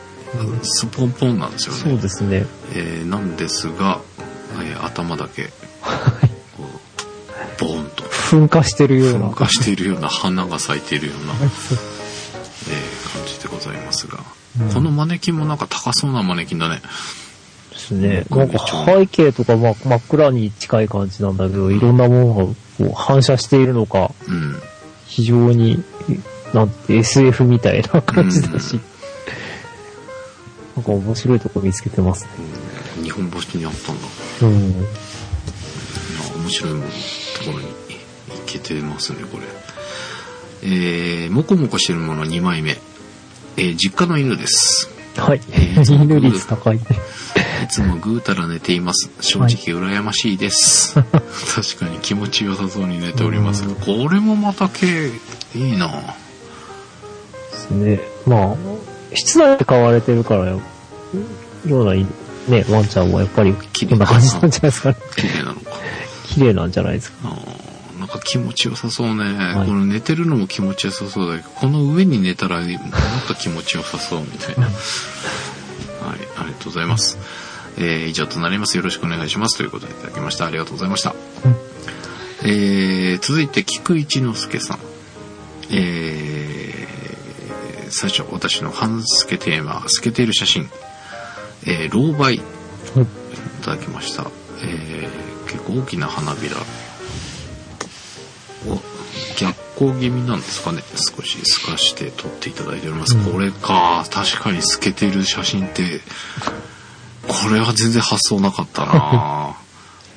[0.63, 1.81] スポンポンなんですよね。
[1.83, 2.47] そうですね。
[2.75, 4.01] えーなんですが、
[4.61, 5.47] えー頭だけ、
[6.57, 9.29] こう、ボーンと噴火してるような。
[9.29, 14.19] 噴火しているような花が咲いているような、 えー感じでございますが、
[14.73, 16.81] このマネキンもなんか高そうなマネキンだね。
[17.71, 18.25] ですね。
[18.31, 24.63] なんか背景とかまあ真っ暗に近い感じなんだけど、いろんなものがこう反射しているのか、うん。
[25.07, 25.83] 非常に、
[26.55, 28.81] なんて SF みたいな感じだし、
[30.77, 32.31] なんか面白いとこ見つけてますね。
[33.03, 34.09] 日本橋にあったんだ。
[34.43, 34.87] うん。
[36.43, 36.79] 面白いと
[37.45, 37.82] ころに行
[38.53, 39.45] けてますね、これ。
[40.65, 42.77] えー、もこもこしてるもの2枚目。
[43.57, 44.89] えー、実家の犬です。
[45.17, 45.85] はいえー。
[45.85, 46.85] 犬率高いね。
[47.65, 49.11] いつもぐう たら寝ています。
[49.21, 50.95] 正直羨ましいです。
[51.05, 55.11] 確かに気持ちよさそうに寝ておりますが、これもまた毛、い
[55.55, 56.03] いなで
[57.53, 58.01] すね。
[58.27, 58.57] まあ、
[59.15, 60.61] 室内で飼われてるからよ、
[61.67, 64.97] ような、ね、ワンちゃんもやっぱり、こんな感じなんじゃないですかね。
[65.17, 65.71] 綺麗なのか。
[66.25, 67.37] 綺麗なんじゃないですか。
[68.13, 72.69] か気持ちよさそうね、いこの寝てるのも気持ちよさそうだけど、この上に寝たらもっ
[73.27, 74.67] と気持ちよさそうみたいな。
[76.07, 77.19] はい、ありがとうございます。
[77.79, 78.77] えー以上となります。
[78.77, 79.57] よろしくお願いします。
[79.57, 80.47] ということでいただきました。
[80.47, 81.15] ありがとうございました。
[81.45, 81.57] うん
[82.45, 84.79] えー続いて、菊一之助さん。
[85.71, 90.69] えー最初、私の半透けテーマ、透けている写真。
[91.67, 92.41] えー、老い
[93.63, 94.27] ただきました。
[94.63, 96.57] えー結構大きな花びら。
[98.69, 98.81] お
[99.39, 100.83] 逆光気味なんですかね。
[101.17, 103.17] 少し透かして撮っていただいております。
[103.17, 104.05] うんこれか。
[104.11, 106.01] 確かに透けている写真って、
[107.27, 109.57] これは全然発想なかったな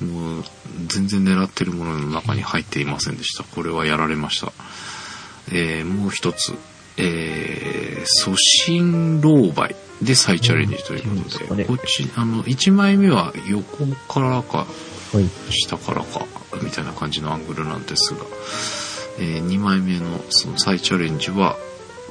[0.00, 0.44] もう、
[0.86, 3.44] 全然狙ってるものの中に入っていませんでした。
[3.44, 4.52] これはやられました。
[5.52, 6.54] えーもう一つ。
[6.98, 14.66] えー、粗心老媒で再チャレンジということで、うんこっち、あの、1枚目は横からか、
[15.12, 15.28] はい。
[15.50, 16.24] 下からか、
[16.62, 18.20] みたいな感じのアングルなんですが、
[19.18, 21.56] え2枚目のその再チャレンジは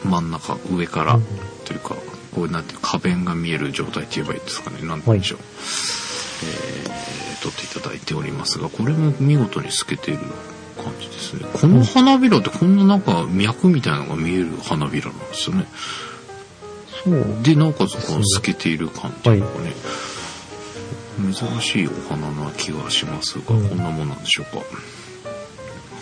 [0.03, 1.23] 真ん中、上から、うん
[1.65, 1.95] というか、
[2.33, 4.87] こうなんていう花弁が見える状態って言えばいいですかね。
[4.87, 5.39] なんて言うんでしょう。
[6.43, 10.19] えー、撮っていただいておりますが、これも見事に透けている
[10.77, 11.47] 感じですね。
[11.53, 15.65] この花びらってこんななんか脈みたいなのが見える花びらなんですよね。
[17.03, 17.43] そう。
[17.43, 19.47] で、なおかつこの透けている感じがね、は
[21.33, 24.45] 珍しいお花な気がしますが、うんこんなもんなんでしょう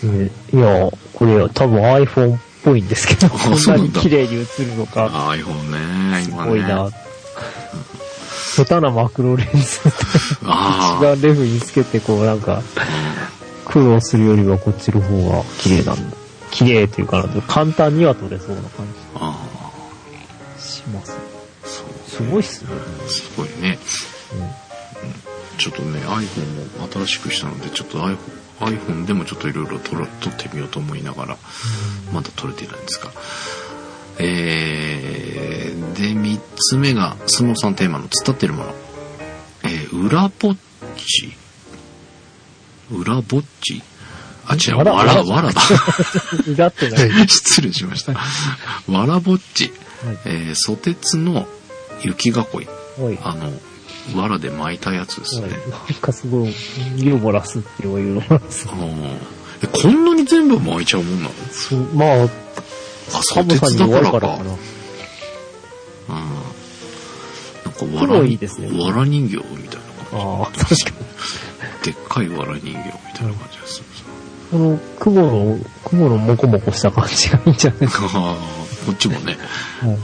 [0.04, 0.06] か？
[0.06, 6.30] ねいや、これは多分 iPhone っぽいんですけど、あこんなに綺麗に映るのか、iPhone ね、す。
[6.30, 6.90] ごいな。
[8.56, 9.60] 下手なマクロレンズで
[10.44, 12.62] あ一番レフにつけて、こうなんか、
[13.64, 16.16] 苦労するよりはこっちの方が綺麗なんだ。
[16.50, 18.86] 綺麗というか簡単には撮れそうな感
[19.16, 19.36] あ
[20.56, 21.16] じします。
[22.06, 22.70] すごいっすね。
[23.08, 23.78] すごいね。
[24.34, 24.63] うん
[25.58, 28.16] ちょっとね、iPhone も新しくしたので、ちょっと iPhone,
[28.60, 31.36] iPhone でもちょっといろいろ撮ってみようと思いながら、
[32.12, 33.10] まだ撮れていないんですが。
[34.18, 38.74] えー、で、三つ目が、スノーさんテーマの伝ってるもの。
[39.64, 40.56] えー、裏ぼっ
[40.96, 41.32] ち
[42.90, 43.82] 裏ぼっち？
[44.46, 45.60] あ、違う、わらわら、わわらだ。
[46.46, 47.10] うがってない。
[47.28, 48.12] 失礼しました。
[48.92, 49.72] わらぼっち。
[50.04, 51.48] はいえー、ソテツの
[52.02, 52.34] 雪囲い。
[53.22, 53.52] あの、
[54.14, 55.48] 藁で巻いたやつですね。
[55.48, 56.48] なんかすごい、
[56.96, 58.68] ユーモラスっていうユーモラス。
[58.68, 59.16] あー
[59.62, 61.34] え、こんなに全部巻いちゃうもんなの？
[61.50, 62.28] そう、まあ、あ、
[63.08, 64.20] ソ寒さにテツだからか。
[64.20, 64.50] からかな。
[64.50, 64.56] うん。
[66.08, 66.20] な
[67.70, 69.80] んか黒藁にいいですね藁人形みたい
[70.12, 70.76] な感ああ、確かに。
[71.82, 71.92] じ。
[71.92, 73.84] でっかい藁人形みたいな感じがする。
[74.50, 77.80] この、雲の、雲のモコモコした感じがいいんじゃない？
[77.80, 78.04] ですか。
[78.12, 79.36] あーこっちもね、
[79.80, 79.98] はいうんえ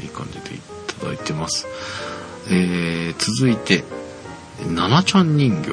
[0.00, 0.60] ーいい感じでい
[1.00, 1.66] ただいてます。
[2.48, 3.84] えー、続いて、
[4.68, 5.72] ななちゃん人形。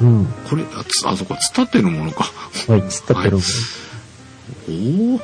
[0.00, 0.26] うん。
[0.48, 2.24] これ、あ、つあそこ、伝ってるものか。
[2.68, 3.40] はい、つってるもん。
[4.68, 5.20] おおい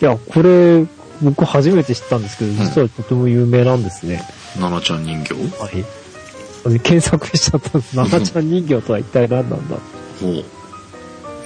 [0.00, 0.86] や、これ、
[1.22, 4.22] 僕初めて知ったんですけど、実はとても有名なんですね。
[4.58, 5.34] ななちゃん人形？
[5.34, 6.80] はい。
[6.80, 7.96] 検索しちゃったんです。
[7.96, 9.76] ななちゃん人形とは一体何なんだ
[10.20, 10.44] ほう。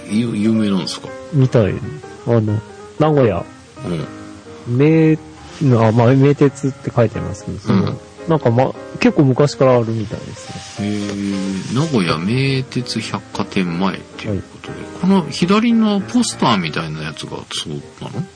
[0.08, 1.08] 有有名なんですか？
[1.32, 1.74] みたい。
[2.26, 2.60] あの、
[3.00, 3.44] 名古屋、
[4.68, 4.78] うん。
[4.78, 5.18] 名、
[5.76, 7.98] あ、まあ、名鉄って書いてますけど、その、うん
[8.28, 10.88] なんかま、結構昔からあるみたいですね。
[10.88, 18.26] えー、名古屋名鉄百貨店前っていうことで、この左のポスターみたいなやつがそうなの？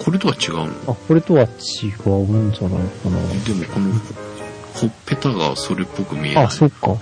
[0.00, 0.64] これとは違うの？
[0.88, 3.18] あ、これとは違うんじゃないかな。
[3.44, 3.92] でもこの、
[4.74, 6.44] ほっぺたがそれっぽく見えない。
[6.46, 6.96] あ、そっか。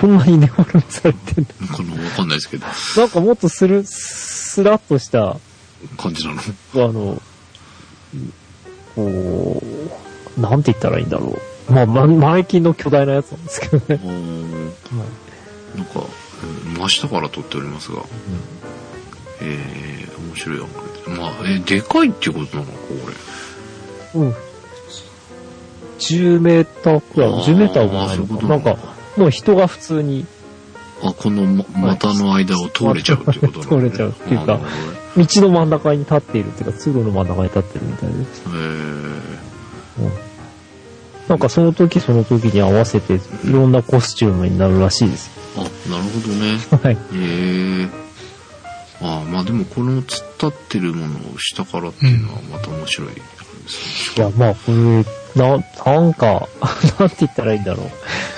[0.00, 2.04] こんなにデフォルメされてんの？
[2.04, 2.66] わかんないですけど、
[2.96, 5.36] なんかもっとする、スラッとした、
[5.96, 6.40] 感じなの？
[6.40, 7.20] あの、
[8.94, 10.07] こう、
[10.38, 11.72] なんて言ったらいいんだろう。
[11.72, 14.00] まあ、ま、マネキンの巨大なやつなんですけどね。
[14.04, 18.02] おーなんか、うん真下から撮っておりますが、
[19.42, 21.20] えー、面白いアングルで。
[21.20, 22.94] まあ、えーでかいっていうことなのか、こ
[24.14, 24.20] れ。
[24.20, 24.34] うん。
[25.98, 28.46] 10メーターくらい、あー10メーターもないのか。
[28.46, 28.76] なんか、
[29.16, 30.26] もう人が普通に
[31.02, 34.60] あ、このま股の間を通れちゃうってことなの、ね、通れちゃうっていうか
[35.16, 38.42] 道の真ん中に立っているっていうか、通路の真ん中に立ってるみたいです。
[38.46, 40.27] えーうん
[41.28, 43.20] なんかその時その時に合わせてい
[43.52, 45.30] ろんなコスチュームになるらしいです。
[45.56, 45.60] あ、
[45.90, 46.58] なるほどね。
[46.82, 46.94] はい。
[46.94, 46.98] へ
[47.82, 47.88] え。
[49.00, 53.20] ああ、まあでもこの突っ立ってるものを下からっていうのはまた面白いで
[53.68, 54.24] すね。
[54.24, 55.04] いや、まあ、これ、
[55.34, 56.48] な、なんか、
[56.98, 57.90] なんて言ったらいいんだろ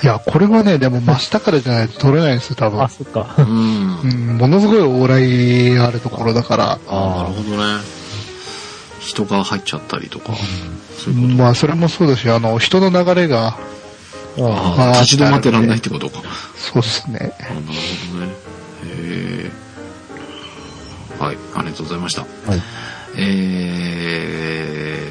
[0.03, 2.71] いや、これはね、でも真下からじゃないと撮れないんですよ、多う。
[2.71, 2.89] 分あ、。
[2.89, 3.35] そっか。
[3.37, 3.45] うん。
[3.45, 6.71] うん、ものすごい往来あるところだから。
[6.71, 7.81] ああ、なるほどね。
[8.99, 10.33] 人が入っちゃったりとか。
[11.03, 11.33] そういうこと。
[11.35, 16.21] まあ、それもそうだし、あの、人の流れが、あああ、立ち止まってらんないってことか。
[16.55, 17.33] そうですね。
[17.39, 18.31] あなるほどね。
[18.85, 19.51] へ
[21.19, 21.21] え。
[21.21, 22.21] はい、ありがとうございました。
[22.21, 22.31] はい。
[23.17, 25.07] え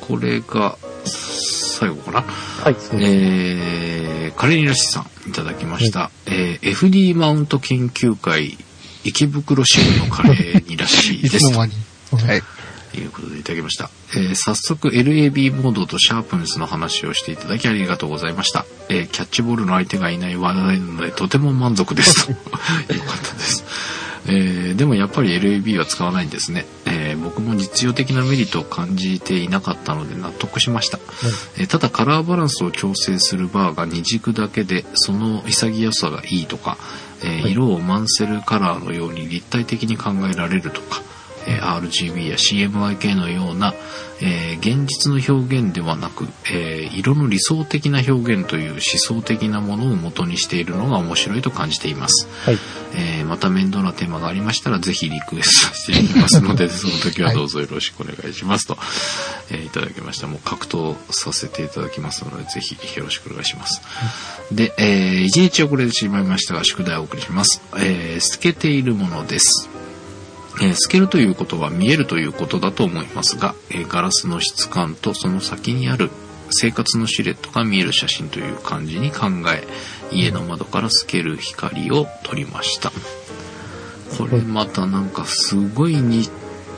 [0.00, 2.22] ー、これが最後かな。
[2.22, 3.12] はい、そうです。
[3.12, 6.10] えー、カレーニラシさんいただきました。
[6.26, 8.56] えー、FD マウント研究会
[9.04, 11.38] 池袋支部のカレーニラシいです。
[11.50, 11.72] つの間に。
[12.12, 12.42] はい。
[13.48, 13.90] ただきました。
[14.14, 18.66] えー早速 LAB モードとシャープネスの話をしていただきありがとうございました。
[18.88, 22.30] えーキャッチボールの相手がいない話題なのでとても満足です。
[22.30, 23.64] よかったです。
[24.26, 30.98] えーでもやっぱり LAB は使わないんですね、えー僕も実用的なメリットを感じていなかったので納得しました、
[31.56, 36.76] えーただカラーバランスを調整するバーが2軸だけでその潔さがいいとか、
[37.24, 41.02] え色をマンセルカラーのように立体的に考えられるとか、
[41.48, 43.74] えー RGB や CMYK のような、
[44.20, 52.58] えー現実の表現ではなく、えー色の理想的な表現という思想的なものを元にしているのが面白いと感じています、はい。
[52.94, 58.76] えーまた面倒なテーマがありましたらぜひリクエストしていきますのでその時はどうぞよろしくお願いしますと、
[59.50, 60.26] えーいただきました。
[60.26, 63.82] もう格闘させていただきますのでぜひよろしくお願いします、
[64.52, 69.68] で、え1日遅れてしまいましたが宿題をお送りします、えー透けているものです
[70.60, 76.10] えー透けるということは見えるということだと思いますが、えーガラスの質感とその先にある
[76.50, 79.66] 生活のシルエットが見える写真という感じに考え
[80.14, 82.90] 家の窓から透ける光を撮りました。
[84.16, 86.28] これまたなんかすごいに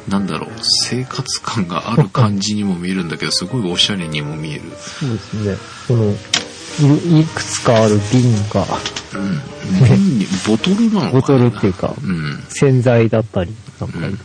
[0.08, 5.56] なんだろう生活感がある感じにも見えるんだけどすごいおしゃれにも見える、そうですね。
[5.86, 8.66] この、いいくつかある瓶が、
[9.14, 11.12] うん、瓶にボトルなのかな。
[11.12, 12.42] ボトルっていうか、うん。
[12.48, 13.54] 洗剤だったり、
[13.86, 14.18] なんか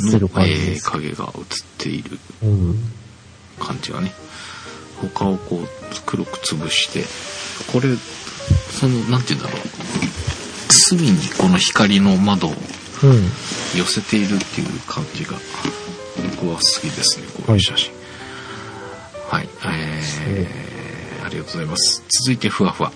[0.00, 0.28] うん、する。
[0.28, 0.90] 感じえーです。
[0.90, 1.44] 影が映っ
[1.78, 2.18] ている。
[2.42, 2.78] うん。
[3.58, 4.12] 感じがね。
[5.00, 5.68] 他をこう
[6.06, 7.04] 黒く潰して。
[7.72, 7.88] これ
[8.70, 9.60] そのなんて言うんだろう。
[10.70, 13.24] 隅にこの光の窓をうん。
[13.76, 15.32] 寄せているっていう感じが
[16.38, 17.92] 僕は好きですねこういう写真。
[19.28, 22.02] はい、えー、ありがとうございます。
[22.08, 22.92] 続いてふわふわ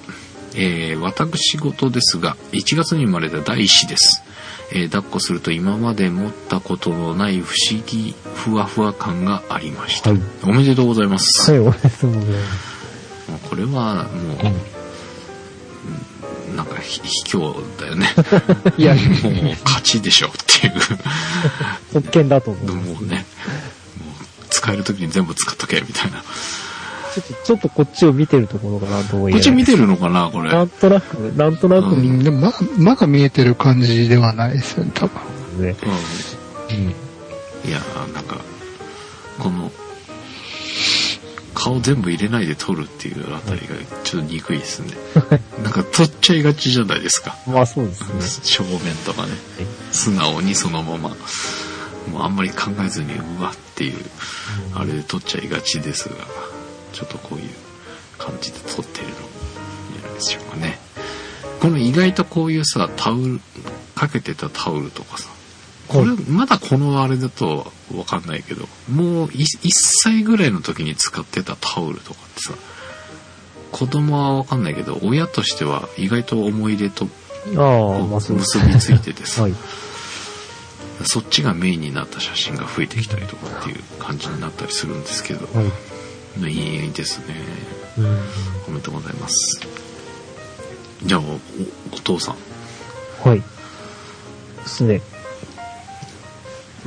[0.54, 4.22] えー、私事ですが1月に生まれた第一子です、
[4.72, 10.20] えー抱っこすると今まで持ったことのない不思議ふわふわ感がありました、はい。
[10.44, 13.30] おめでとうございます、はい、おめでとうございます。
[13.30, 14.82] もうこれはもう、うん
[16.56, 18.06] なんかひ卑怯だよね。
[18.76, 20.30] いや、もう勝ちでしょっ
[20.60, 20.74] ていう。
[21.92, 22.76] 特権だと思う。
[22.76, 23.24] もうね、
[23.98, 26.22] もう使える時に全部使っとけみたいな。
[27.14, 29.40] ちょっと、ちょっとこっちを見てるところがなんともこ言えない。
[29.40, 30.50] っち見てるのかなこれ。
[30.50, 35.20] なんとなく、なんとなくうんでもまだ、まだ見えてる感じではないですよね、多分。
[35.58, 35.76] るね。
[36.70, 36.86] ううん。
[36.86, 36.90] ん。
[36.90, 36.94] い
[37.70, 37.78] や、
[38.12, 38.36] なんか、
[39.38, 39.70] この、
[41.54, 43.66] 顔全部入れないで撮るっていうあたりが
[44.02, 44.94] ちょっと憎いですね。
[45.62, 47.36] なんか撮っちゃいがちじゃないですか。
[47.46, 48.42] まあそうですね。
[48.42, 49.32] 正面とかね。
[49.92, 51.10] 素直にそのまま。
[52.10, 53.94] もうあんまり考えずに、うわっていう、
[54.74, 56.14] あれで撮っちゃいがちですが、
[56.92, 57.50] ちょっとこういう
[58.18, 59.16] 感じで撮ってるの、い
[60.08, 60.78] いんでしょうかね。
[61.60, 63.40] この意外とこういうさ、タオル、
[63.94, 65.28] かけてたタオルとかさ、
[65.88, 72.54] これ、まだこのあれだとわかんないけど、もう 1, 歳ぐらいの時に使ってたタオルとかってさ、
[73.72, 77.08] 子供はわかんないけど、親としては意外と思い出と
[77.46, 79.54] 結びついててさ、はい。
[81.04, 85.72] そっちがメインになった写真が増えてきたりとかっていう感じになったりするんですけど、はい。
[86.38, 87.36] いいですね。
[87.98, 88.06] うん。
[88.68, 89.60] おめでとうございます。
[91.04, 92.36] じゃあ、おお父さん、
[93.28, 93.40] はい。
[93.40, 95.02] ですね。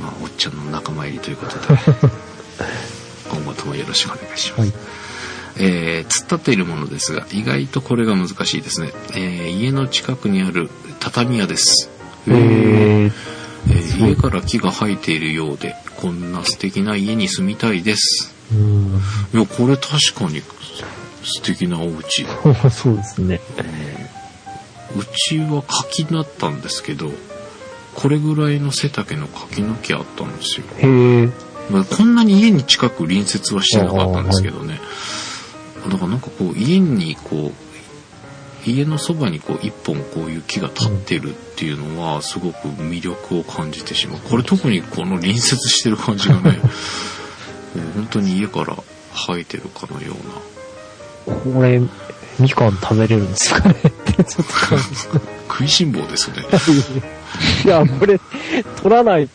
[0.00, 1.66] まあ、おっちゃんの仲間入りということで、
[3.30, 4.60] 今後ともよろしくお願いします。
[4.60, 4.72] はい。
[5.58, 8.92] えー、突っ立っているものですが、意外とこれが難しいですね。
[9.14, 10.68] えー家の近くにある
[11.00, 11.88] 畳屋です。
[12.26, 13.12] えー、
[13.70, 18.35] えー家から木が生えているようで、こんな素敵な家に住みたいです。
[18.52, 19.00] うん。
[19.34, 20.42] いや、これ確かに
[21.22, 22.26] 素敵なお家。
[22.70, 23.40] そうですね。
[24.96, 27.10] うちは柿だったんですけど、
[27.94, 30.66] これぐらいの背丈の柿の木あったんですよ。
[30.78, 31.30] へえ。
[31.70, 34.80] まあこんなに家に近く隣接はしてなかったんですけどね。
[35.90, 44.20] だからなんかこう、家にこう、家のそばにこう一本こういう木が立ってるっていうのはすごく魅力を感じてしまう。
[44.20, 46.58] これ特にこの隣接してる感じがね、
[47.76, 48.76] こう本当に家から
[49.14, 50.14] 生えてるかのよ
[51.26, 51.54] うな。
[51.54, 51.80] これ、
[52.38, 55.36] みかん食べれるんですかねってちょっと。
[55.48, 56.36] 食いしん坊ですね。
[57.64, 58.20] いや、これ、
[58.76, 59.28] 取らない、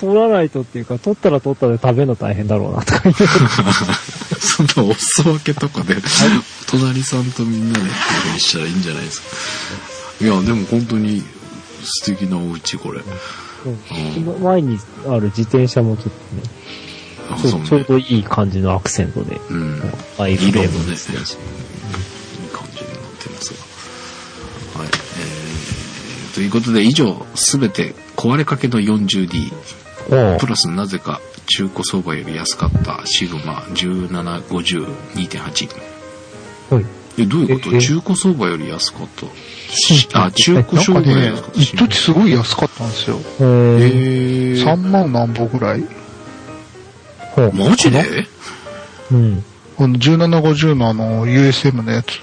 [0.00, 3.26] 取らないとっていうか、取ったら取ったで食べるの大変だろうなとか言って。
[4.40, 5.96] そんなお裾分けとかで、
[6.66, 9.26] 隣さんとみんなでっていう風にしたらいいんじゃないですか。
[10.24, 11.22] いや、でも本当に
[11.82, 13.00] 素敵なお家これ。
[13.00, 13.04] う
[13.70, 14.78] ん前に
[15.08, 16.42] ある自転車もちょっあとね、
[17.36, 17.58] ちょそ。
[17.60, 19.80] ちょうどいい感じのアクセントで、うん。
[20.18, 21.16] アイフレーム色もね、いいですね。
[22.52, 23.52] 感じになってます
[24.74, 24.80] が。
[24.80, 24.88] はい。
[24.88, 29.52] えー、ということで以上、すべて壊れかけの 40D、
[30.10, 35.68] おうプラスなぜか中古相場より安かったシグマ1750-2.8。
[36.74, 36.84] はい。
[37.18, 37.74] え、どういうこと？
[37.74, 39.08] ええ中古相場より安かっ
[40.10, 40.24] た？
[40.26, 41.60] あ、中古相場より安かっ、た。
[41.60, 43.18] 一時すごい安かったんですよ。
[43.40, 45.84] ええー、ー、3万何本ぐらい？
[47.38, 48.04] ほうマジで？
[49.12, 49.44] うん。
[49.76, 52.18] この1750のあの、USM のやつ、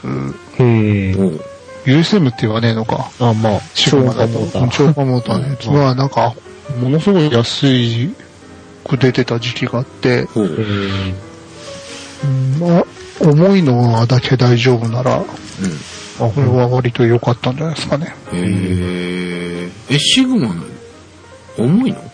[0.61, 1.15] へえ。
[1.15, 1.41] おう
[1.85, 3.11] USM って言わねえのか。
[3.19, 4.39] あ、まあ、超シグマだと。
[4.39, 4.69] モーター。
[4.69, 6.35] 超過モーターのやつは、なんか、
[6.81, 8.13] ものすごい安い
[8.83, 10.27] く出てた時期があって、
[12.59, 12.85] まあ、
[13.21, 15.23] 重いのだけ大丈夫なら、うん。
[15.23, 18.15] あ、これは割と良かったんじゃないですかね。
[18.33, 20.63] えー、え、シグマの、
[21.57, 22.11] 重いの？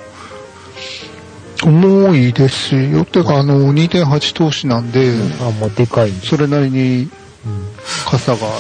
[1.64, 3.06] 重いですよ。
[3.06, 7.10] てか、あの、2.8投資なんで、あ、まあ、でかいんでそれなりに
[7.46, 7.68] うん。
[8.06, 8.52] 傘が、う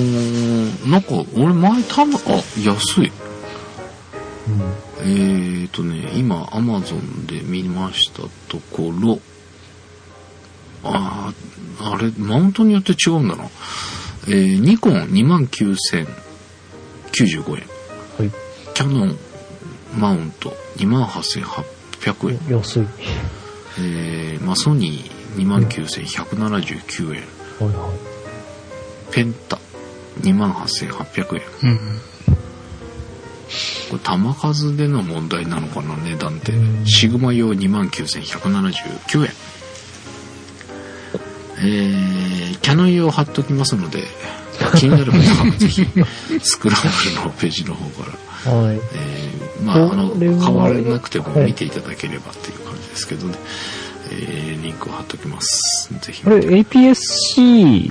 [0.00, 2.18] ーん、なんか、俺前多分、あ、
[2.62, 3.12] 安い。
[5.00, 9.20] えーとね、今、アマゾンで見ましたところ、
[10.84, 13.44] あーあれ、マウントによって違うんだな。
[14.28, 17.56] えー、ニコン29,095円。
[18.18, 18.30] はい。
[18.74, 19.18] キャノン
[19.98, 21.64] マウント28,800
[22.10, 22.38] 円。
[22.48, 22.56] うん。
[22.56, 22.86] 安い。
[23.78, 27.22] えー、まあ、ソニー29,179円。
[27.58, 27.92] はいは
[29.12, 29.58] ペンタ
[30.20, 31.70] 28,800円。
[31.70, 31.78] うん。
[33.90, 39.30] これ玉数での問題なのかな値段ってうんシグマ用29,179円
[41.58, 44.04] えー、キャノン用貼っときますので
[44.76, 45.86] 気になる方はぜひ
[46.42, 48.10] スクランブルのページの方か
[48.44, 48.56] ら、い。
[48.64, 48.76] はい。
[48.76, 53.34] えー、まああの変わらなくてもはい見ていただければっていう感じですけどね、
[54.10, 55.92] えー、リンクを貼っときます。
[56.00, 57.90] ぜひこれ、APS-C、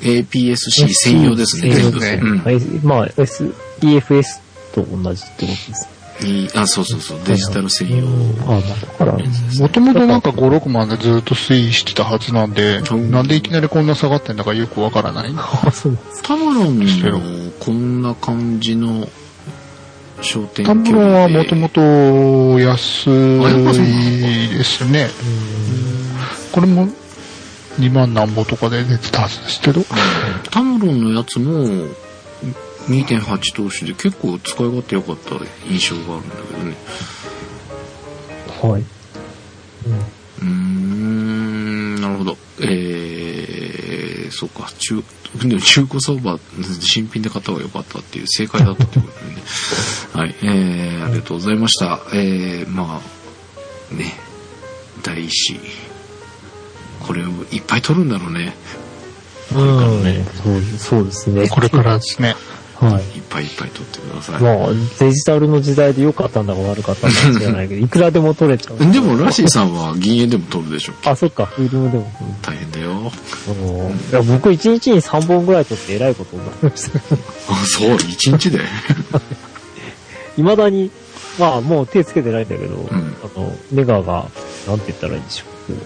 [0.00, 1.74] APS-C 専用ですね。
[1.74, 2.38] 全部、ねうん。
[2.38, 2.60] はい。
[2.82, 4.40] まあ、S、EFS
[4.74, 5.88] と同じってことです
[6.22, 7.20] いいあそうそうそう。
[7.24, 8.06] デジタル専用。
[8.44, 12.94] あ、まあ、だから、もともとなんか5、6万でずっと推移してたはずなんで、う。
[12.94, 15.32] んなんでいきなりこんな下がってんだかよくわからない。
[15.36, 19.08] あ、そうですタマロンもこんな感じの
[20.22, 21.80] 商店タムロンはもともと
[22.60, 25.08] 安いですね。
[26.52, 26.88] これも
[27.78, 29.82] 2万何本とかで出てたはずですけど。
[30.50, 31.64] タムロンのやつも
[32.88, 35.36] 2.8投資で結構使い勝手良かった
[35.68, 36.76] 印象があるんだけどね
[38.62, 38.82] はい。
[38.82, 43.09] うーんなるほどえー、
[44.30, 45.02] そうか中
[45.36, 46.38] でも中古相場
[46.80, 49.42] 新品で買った方が良かったっていう正解だったってことでね
[50.12, 54.18] はいえー、ありがとうございましたえー、まあね
[55.02, 55.60] 第一子
[57.00, 58.54] これをいっぱい取るんだろうね
[59.54, 59.78] うん。
[59.78, 61.48] からねそうそうですね。
[61.48, 62.36] これからですね。
[62.76, 63.02] はい。
[63.18, 64.68] いっぱいいっぱい取ってください、まあ、
[64.98, 68.78] デジタルの時代で良かったんだか悪かったんだか知らないけど、いくらでも取れちゃう。
[68.78, 72.10] でもラシーさんは銀円でも取るでしょあ、そっか、フィルムでも。
[72.40, 72.49] 大変だ
[73.04, 73.12] よ
[73.48, 76.98] うんいや僕1日に3本ぐらい取って偉いことになりました。
[76.98, 78.60] あそう一日で？
[80.36, 80.90] 未だに、
[81.38, 84.28] まあもう手つけてないんだけど、んあの、ネガが、
[84.66, 85.76] なんて言ったらいいんでしょう。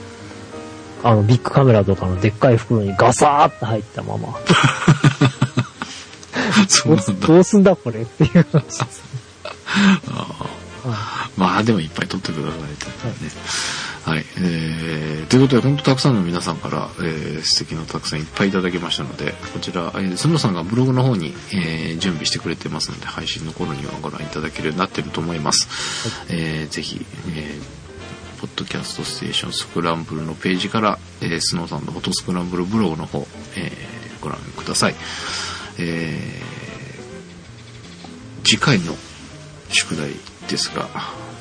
[1.02, 4.34] あの、ビッグカメラとかのでっかい袋にガサーって入ったまま。
[6.68, 9.02] そうどうんなだどうすんだこれっていう話です。
[11.36, 13.14] まあでもいっぱい取ってくださいとねはい、
[14.06, 33.26] えー、ということで本当たくさんの皆さんから、えー、素敵なたくさんいっぱいいただきましたのでこちら、えー、角さんがブログの方に、えー、準備してくれてますので配信の頃にはご覧いただけるようになってると思います、えー、ぜひ、えー、ポッドキャストステーションスクランブルのページから、えー、スノーさんのフォトスクランブルブログの方、
[33.56, 34.94] えー、ご覧ください、
[35.78, 38.94] えー、次回の
[39.70, 40.10] 宿題
[40.48, 40.88] ですが、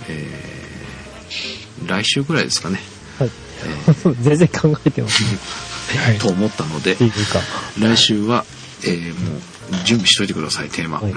[0.07, 2.79] えー来週ぐらいですかね、
[3.19, 3.31] はい。
[3.65, 5.29] え全然考えてますね。
[6.13, 7.39] はと思ったのでいうか。
[7.79, 8.45] 来週は、
[8.83, 9.41] えーもう
[9.85, 11.13] 準備しといてくださいテーマ、はい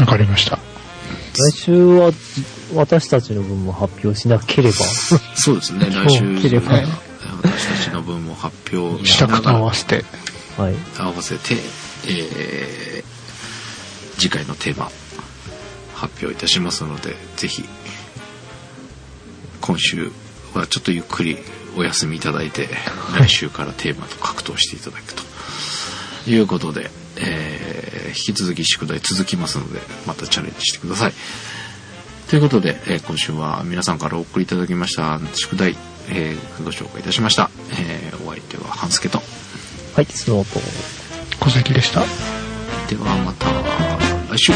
[0.00, 0.58] わかりました。
[1.34, 2.12] 来週は、
[2.74, 4.76] 私たちの分も発表しなければ。
[5.34, 6.40] そうですね 来週ね
[7.42, 10.04] 私たちの分も発表しながら合わせて。
[10.56, 10.74] はい。
[10.98, 11.56] 合わせて、
[12.06, 13.20] えー
[14.20, 14.90] 次回のテーマ
[15.94, 17.64] 発表いたしますのでぜひ
[19.60, 20.10] 今週
[20.54, 21.38] はちょっとゆっくり
[21.76, 22.68] お休みいただいて
[23.16, 25.22] 来週からテーマと格闘していただくと
[26.30, 31.12] いうことで、えー引き続き宿題続きますのでまたチャレンジしてください
[32.28, 35.76] ということで、えー今週は皆さんからお送りいただきました宿題、
[36.08, 37.50] えーご紹介いたしました、
[37.80, 39.20] えーお相手は半助と
[39.94, 40.60] はい、スノート。
[41.44, 42.00] 小関でした。
[42.88, 43.46] ではまた
[44.34, 44.52] 来週